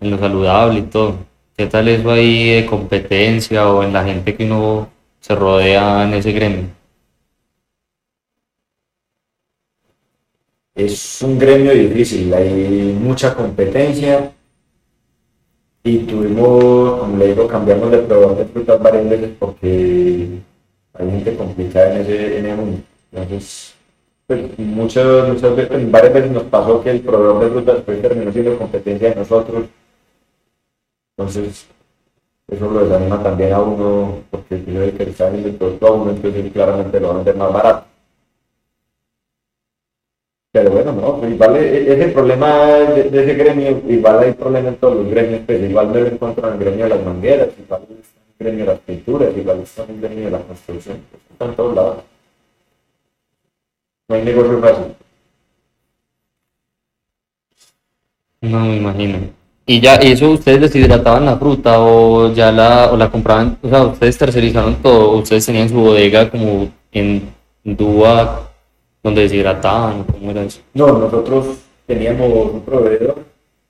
en 0.00 0.10
lo 0.10 0.18
saludable 0.18 0.80
y 0.80 0.82
todo. 0.82 1.16
¿Qué 1.56 1.66
tal 1.66 1.88
eso 1.88 2.10
ahí 2.10 2.50
de 2.54 2.66
competencia 2.66 3.68
o 3.70 3.82
en 3.82 3.92
la 3.92 4.04
gente 4.04 4.34
que 4.36 4.44
uno 4.44 4.88
se 5.20 5.34
rodea 5.34 6.04
en 6.04 6.14
ese 6.14 6.32
gremio? 6.32 6.66
Es 10.74 11.22
un 11.22 11.38
gremio 11.38 11.72
difícil, 11.72 12.32
hay 12.34 12.94
mucha 13.00 13.34
competencia 13.34 14.32
y 15.84 15.98
tuvimos, 15.98 17.00
como 17.00 17.16
le 17.16 17.28
digo, 17.28 17.48
cambiamos 17.48 17.90
de 17.90 17.98
proveedor 17.98 18.36
de 18.36 18.44
frutas 18.44 18.82
varias 18.82 19.08
veces 19.08 19.30
porque 19.38 20.38
hay 20.94 21.10
gente 21.10 21.36
complicada 21.36 21.94
en 21.94 22.00
ese, 22.02 22.38
en 22.38 22.46
ese 22.46 22.56
mundo. 22.56 22.78
Entonces, 23.10 23.74
pues, 24.26 24.58
muchas, 24.58 25.28
muchas 25.28 25.56
veces, 25.56 25.90
varias 25.90 26.14
veces 26.14 26.30
nos 26.30 26.44
pasó 26.44 26.82
que 26.82 26.90
el 26.90 27.00
proveedor 27.00 27.40
de 27.44 27.50
frutas 27.50 27.74
después 27.76 28.02
terminó 28.02 28.32
siendo 28.32 28.58
competencia 28.58 29.10
de 29.10 29.16
nosotros. 29.16 29.64
Entonces, 31.16 31.66
eso 32.48 32.70
lo 32.70 32.84
desanima 32.84 33.22
también 33.22 33.52
a 33.52 33.60
uno 33.60 34.20
porque 34.30 34.56
tiene 34.58 34.92
que 34.92 35.02
está 35.04 35.28
en 35.30 35.44
el 35.44 35.54
producto 35.54 35.86
a 35.86 35.90
uno, 35.92 36.10
entonces 36.10 36.52
claramente 36.52 37.00
lo 37.00 37.08
va 37.08 37.14
a 37.14 37.16
vender 37.16 37.36
más 37.36 37.52
barato. 37.52 37.91
Pero 40.52 40.70
bueno, 40.70 40.92
no, 40.92 41.18
pues 41.18 41.32
igual 41.32 41.56
e- 41.56 41.92
ese 41.94 42.08
problema 42.08 42.66
de, 42.66 43.08
ese 43.08 43.34
gremio, 43.34 43.82
igual 43.88 44.18
hay 44.18 44.32
problema 44.32 44.68
en 44.68 44.76
todos 44.76 44.96
los 44.96 45.08
gremios, 45.08 45.40
pues 45.46 45.62
igual 45.62 45.88
me 45.88 46.00
lo 46.02 46.06
encuentro 46.08 46.46
en 46.46 46.52
el 46.52 46.58
gremio 46.60 46.84
de 46.84 46.90
las 46.90 47.04
mangueras, 47.06 47.48
igual 47.58 47.82
está 47.88 48.20
el 48.38 48.44
gremio 48.44 48.64
de 48.66 48.72
las 48.72 48.80
pinturas, 48.80 49.36
igual 49.36 49.60
está 49.60 49.84
en 49.84 49.90
el 49.90 50.00
gremio 50.02 50.24
de 50.26 50.30
la 50.30 50.40
construcción, 50.40 50.98
pues 51.10 51.22
está 51.30 51.44
en 51.46 51.56
todos 51.56 51.74
lados. 51.74 51.96
No 54.08 54.16
hay 54.16 54.24
negocio 54.24 54.60
fácil. 54.60 54.94
No 58.42 58.60
me 58.60 58.76
imagino. 58.76 59.18
¿Y 59.64 59.80
ya 59.80 59.94
eso 59.94 60.32
ustedes 60.32 60.60
deshidrataban 60.60 61.24
la 61.24 61.38
fruta 61.38 61.80
o 61.80 62.30
ya 62.34 62.52
la, 62.52 62.92
o 62.92 62.96
la 62.98 63.10
compraban? 63.10 63.56
O 63.62 63.68
sea, 63.70 63.84
ustedes 63.84 64.18
tercerizaron 64.18 64.74
todo, 64.82 65.12
ustedes 65.12 65.46
tenían 65.46 65.70
su 65.70 65.76
bodega 65.76 66.28
como 66.28 66.68
en 66.90 67.32
Dúa 67.64 68.51
donde 69.02 69.22
deshidrataban, 69.22 70.04
¿cómo 70.04 70.30
era 70.30 70.42
eso? 70.42 70.60
No, 70.74 70.86
nosotros 70.98 71.58
teníamos 71.86 72.28
un 72.52 72.60
proveedor 72.62 73.16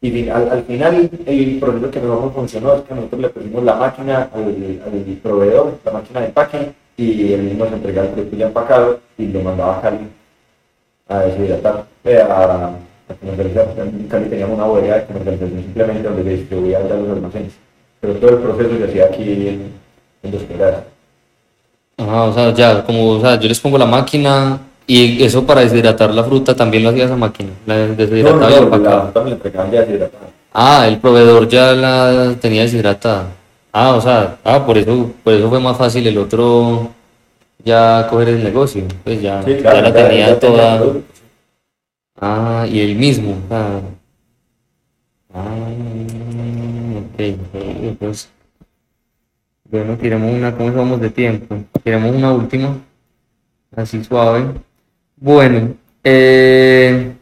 y 0.00 0.28
al, 0.28 0.50
al 0.50 0.62
final 0.64 1.10
el 1.26 1.58
proceso 1.60 1.90
que 1.90 2.00
mejor 2.00 2.32
funcionó 2.34 2.74
es 2.74 2.82
que 2.82 2.94
nosotros 2.94 3.20
le 3.20 3.28
pusimos 3.30 3.64
la 3.64 3.76
máquina 3.76 4.28
al, 4.34 4.42
al 4.84 5.18
proveedor, 5.22 5.78
la 5.84 5.92
máquina 5.92 6.20
de 6.20 6.28
packing, 6.28 6.74
y 6.96 7.32
él 7.32 7.42
mismo 7.44 7.64
nos 7.64 7.74
entregaba 7.74 8.08
el 8.08 8.12
producto 8.12 8.36
ya 8.36 8.46
empacado 8.46 9.00
y 9.16 9.26
lo 9.28 9.40
mandaba 9.40 9.78
a 9.78 9.80
Cali 9.80 9.98
a 11.08 11.18
deshidratar, 11.20 11.84
eh, 12.04 12.18
a, 12.20 12.66
a 13.08 13.14
comercializar. 13.20 13.68
En 13.78 14.06
Cali 14.08 14.28
teníamos 14.28 14.56
una 14.56 14.66
bodega 14.66 14.96
de 14.96 15.06
comercialización 15.06 15.62
simplemente 15.62 16.02
donde 16.02 16.22
se 16.24 16.30
distribuían 16.30 16.88
ya 16.88 16.94
los 16.96 17.10
almacenes, 17.10 17.52
pero 18.00 18.14
todo 18.14 18.30
el 18.30 18.36
proceso 18.38 18.76
se 18.76 18.84
hacía 18.84 19.04
aquí 19.06 19.22
en, 19.22 19.72
en 20.22 20.30
Dos 20.30 20.42
Quebradas. 20.42 20.84
Ajá, 21.96 22.24
o 22.24 22.32
sea, 22.32 22.52
ya, 22.54 22.84
como, 22.84 23.10
o 23.12 23.20
sea, 23.20 23.38
yo 23.38 23.48
les 23.48 23.60
pongo 23.60 23.78
la 23.78 23.86
máquina 23.86 24.58
y 24.86 25.22
eso 25.22 25.44
para 25.46 25.60
deshidratar 25.62 26.12
la 26.12 26.24
fruta 26.24 26.54
también 26.54 26.82
lo 26.82 26.90
hacía 26.90 27.04
esa 27.04 27.16
máquina, 27.16 27.50
la 27.66 27.86
No, 27.86 27.94
deshidrataba 27.94 28.50
y 28.50 28.54
no, 28.60 28.78
la 28.78 29.02
fruta 29.02 29.22
me 29.22 29.30
la 29.30 29.36
entregaban 29.36 29.70
ya 29.70 29.80
deshidratada. 29.82 30.24
Ah, 30.52 30.86
el 30.86 30.98
proveedor 30.98 31.48
ya 31.48 31.72
la 31.72 32.34
tenía 32.40 32.62
deshidratada. 32.62 33.28
Ah, 33.72 33.94
o 33.94 34.00
sea, 34.00 34.36
ah, 34.44 34.64
por 34.66 34.76
eso, 34.76 35.10
por 35.24 35.32
eso 35.32 35.48
fue 35.48 35.60
más 35.60 35.76
fácil 35.78 36.06
el 36.06 36.18
otro 36.18 36.90
ya 37.64 38.06
coger 38.10 38.28
el 38.30 38.44
negocio, 38.44 38.84
pues 39.04 39.22
ya, 39.22 39.42
Sí, 39.42 39.58
ya 39.62 39.80
la 39.80 39.92
tenía 39.92 40.28
ya 40.28 40.38
toda. 40.38 40.82
Ah, 42.20 42.66
y 42.70 42.80
el 42.80 42.96
mismo. 42.96 43.36
Ah, 43.50 43.80
ok, 46.98 47.20
ok, 47.54 47.96
pues. 47.98 48.28
Bueno, 49.70 49.96
tiremos 49.96 50.30
una, 50.34 50.54
¿cómo 50.54 50.72
vamos 50.72 51.00
de 51.00 51.08
tiempo? 51.08 51.56
Tiremos 51.82 52.14
una 52.14 52.32
última, 52.32 52.76
así 53.74 54.04
suave. 54.04 54.44
Bueno, 55.24 55.76
eh, 56.02 57.12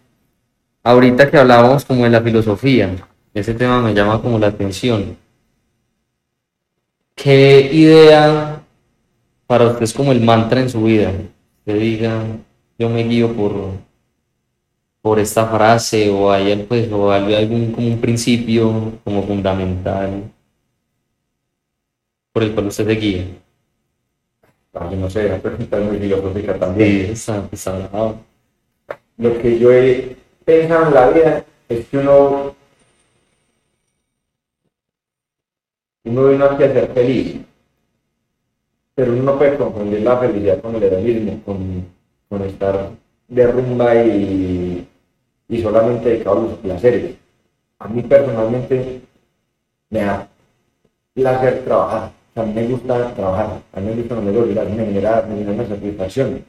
ahorita 0.82 1.30
que 1.30 1.36
hablábamos 1.36 1.84
como 1.84 2.04
de 2.04 2.08
la 2.08 2.22
filosofía, 2.22 2.96
ese 3.34 3.52
tema 3.52 3.82
me 3.82 3.92
llama 3.92 4.22
como 4.22 4.38
la 4.38 4.46
atención. 4.46 5.18
¿Qué 7.14 7.68
idea 7.70 8.62
para 9.46 9.66
usted 9.66 9.82
es 9.82 9.92
como 9.92 10.12
el 10.12 10.22
mantra 10.22 10.62
en 10.62 10.70
su 10.70 10.82
vida? 10.82 11.12
Que 11.66 11.74
diga, 11.74 12.24
yo 12.78 12.88
me 12.88 13.04
guío 13.04 13.34
por, 13.36 13.52
por 15.02 15.18
esta 15.18 15.46
frase 15.48 16.08
o 16.08 16.32
hay 16.32 16.56
pues, 16.66 16.90
o 16.90 17.12
hay 17.12 17.34
algún 17.34 17.72
como 17.72 17.86
un 17.86 18.00
principio 18.00 18.94
como 19.04 19.24
fundamental 19.24 20.22
por 22.32 22.44
el 22.44 22.54
cual 22.54 22.68
usted 22.68 22.86
se 22.86 22.94
guía. 22.94 23.26
También 24.72 25.00
no 25.00 25.10
sé, 25.10 25.28
la 25.28 25.38
pregunta 25.38 25.78
es 25.78 25.84
muy 25.84 25.98
filosófica 25.98 26.54
Sí, 26.54 26.58
también. 26.60 27.14
bravo. 27.90 28.20
Lo 29.16 29.38
que 29.38 29.58
yo 29.58 29.72
he 29.72 30.16
pensado 30.44 30.88
en 30.88 30.94
la 30.94 31.10
vida 31.10 31.44
es 31.68 31.86
que 31.88 31.98
uno, 31.98 32.54
uno 36.04 36.28
vino 36.28 36.44
aquí 36.44 36.64
a 36.64 36.72
ser 36.72 36.92
feliz, 36.92 37.40
pero 38.94 39.12
uno 39.12 39.22
no 39.22 39.38
puede 39.38 39.56
confundir 39.56 40.02
la 40.02 40.18
felicidad 40.18 40.60
con 40.60 40.74
el 40.76 40.82
hedonismo, 40.82 41.42
con, 41.44 41.86
con 42.28 42.42
estar 42.42 42.90
de 43.28 43.46
rumba 43.46 43.94
y, 44.04 44.88
y 45.48 45.62
solamente 45.62 46.08
dedicado 46.10 46.38
a 46.38 46.42
los 46.42 46.58
placeres. 46.58 47.16
A 47.78 47.88
mí 47.88 48.02
personalmente 48.02 49.00
me 49.90 50.00
da 50.00 50.28
placer 51.14 51.64
trabajar, 51.64 52.12
a 52.34 52.42
mí 52.42 52.52
me 52.54 52.66
gusta 52.66 53.14
trabajar, 53.14 53.60
a 53.72 53.80
mí 53.80 53.86
me 53.88 53.94
gusta 53.96 54.14
los 54.16 54.24
negocios, 54.24 54.70
me 54.70 54.84
genera, 54.86 55.22
me 55.28 55.34
genera 55.36 55.52
una 55.52 55.68
satisfacción. 55.68 56.44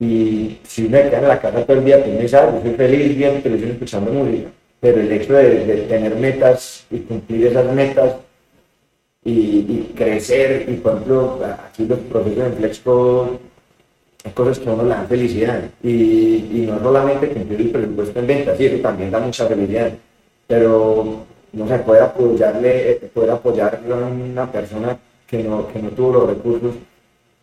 Y 0.00 0.58
si 0.64 0.86
uno 0.86 0.96
se 0.98 1.04
queda 1.10 1.18
en 1.20 1.28
la 1.28 1.40
casa 1.40 1.64
todo 1.64 1.78
el 1.78 1.84
día, 1.84 2.02
pues 2.04 2.34
"Ah, 2.34 2.50
yo 2.52 2.60
soy 2.62 2.74
feliz 2.74 3.16
viendo 3.16 3.40
televisión 3.42 3.72
escuchando 3.72 4.12
música. 4.12 4.48
Pero 4.80 5.00
el 5.00 5.12
hecho 5.12 5.32
de, 5.34 5.64
de 5.64 5.76
tener 5.82 6.14
metas 6.16 6.84
y 6.90 6.98
cumplir 7.00 7.46
esas 7.46 7.72
metas 7.72 8.16
y, 9.24 9.30
y 9.32 9.92
crecer, 9.96 10.66
y 10.68 10.74
por 10.74 10.92
ejemplo, 10.92 11.40
aquí 11.66 11.86
los 11.86 11.98
procesos 12.00 12.44
en 12.46 12.54
Flexco, 12.54 13.38
hay 14.24 14.32
cosas 14.32 14.58
que 14.58 14.68
a 14.68 14.72
uno 14.74 14.84
le 14.84 14.90
dan 14.90 15.08
felicidad. 15.08 15.62
Y, 15.82 15.90
y 16.52 16.66
no 16.70 16.80
solamente 16.80 17.28
cumplir 17.28 17.60
el 17.62 17.70
presupuesto 17.70 18.20
en 18.20 18.26
ventas, 18.26 18.58
sí, 18.58 18.66
eso 18.66 18.78
también 18.82 19.10
da 19.10 19.20
mucha 19.20 19.46
felicidad. 19.46 19.92
Pero, 20.46 21.24
no 21.54 21.68
sé, 21.68 21.78
poder 21.78 22.02
apoyarle, 22.02 23.10
poder 23.14 23.30
apoyar 23.30 23.80
a 23.90 23.94
una 23.94 24.50
persona 24.50 24.98
que 25.26 25.42
no, 25.42 25.68
que 25.68 25.80
no 25.80 25.90
tuvo 25.90 26.12
los 26.12 26.28
recursos 26.28 26.74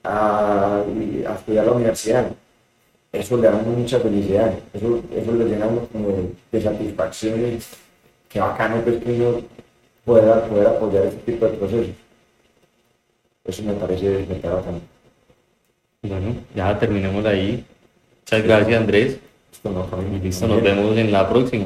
a, 0.04 0.84
estudiar 1.38 1.66
la 1.66 1.72
universidad. 1.72 2.28
Eso 3.12 3.38
le 3.38 3.44
da 3.48 3.54
mucha 3.54 4.00
felicidad, 4.00 4.54
eso, 4.74 5.02
eso 5.14 5.32
le 5.34 5.46
llena 5.46 5.68
como 5.92 6.10
de, 6.10 6.32
de 6.52 6.62
satisfacción 6.62 7.40
y 7.42 7.60
qué 8.30 8.40
bacano 8.40 8.82
pues 8.82 9.04
que 9.04 9.12
uno 9.12 9.42
pueda 10.06 10.46
poder 10.46 10.68
apoyar 10.68 11.06
este 11.06 11.32
tipo 11.32 11.46
de 11.46 11.58
procesos. 11.58 11.96
Eso 13.44 13.64
me 13.64 13.74
parece, 13.74 14.26
me 14.30 14.36
parece 14.36 14.48
bacano. 14.48 14.82
Bueno, 16.04 16.36
ya 16.56 16.80
terminemos 16.80 17.26
ahí. 17.26 17.66
Muchas 18.22 18.44
gracias, 18.44 18.82
Andrés. 18.82 19.18
Esto 19.52 19.70
no, 19.70 19.88
Y 20.16 20.20
listo, 20.20 20.48
nos 20.48 20.62
vemos 20.64 20.98
en 20.98 21.12
la 21.12 21.30
próxima. 21.30 21.66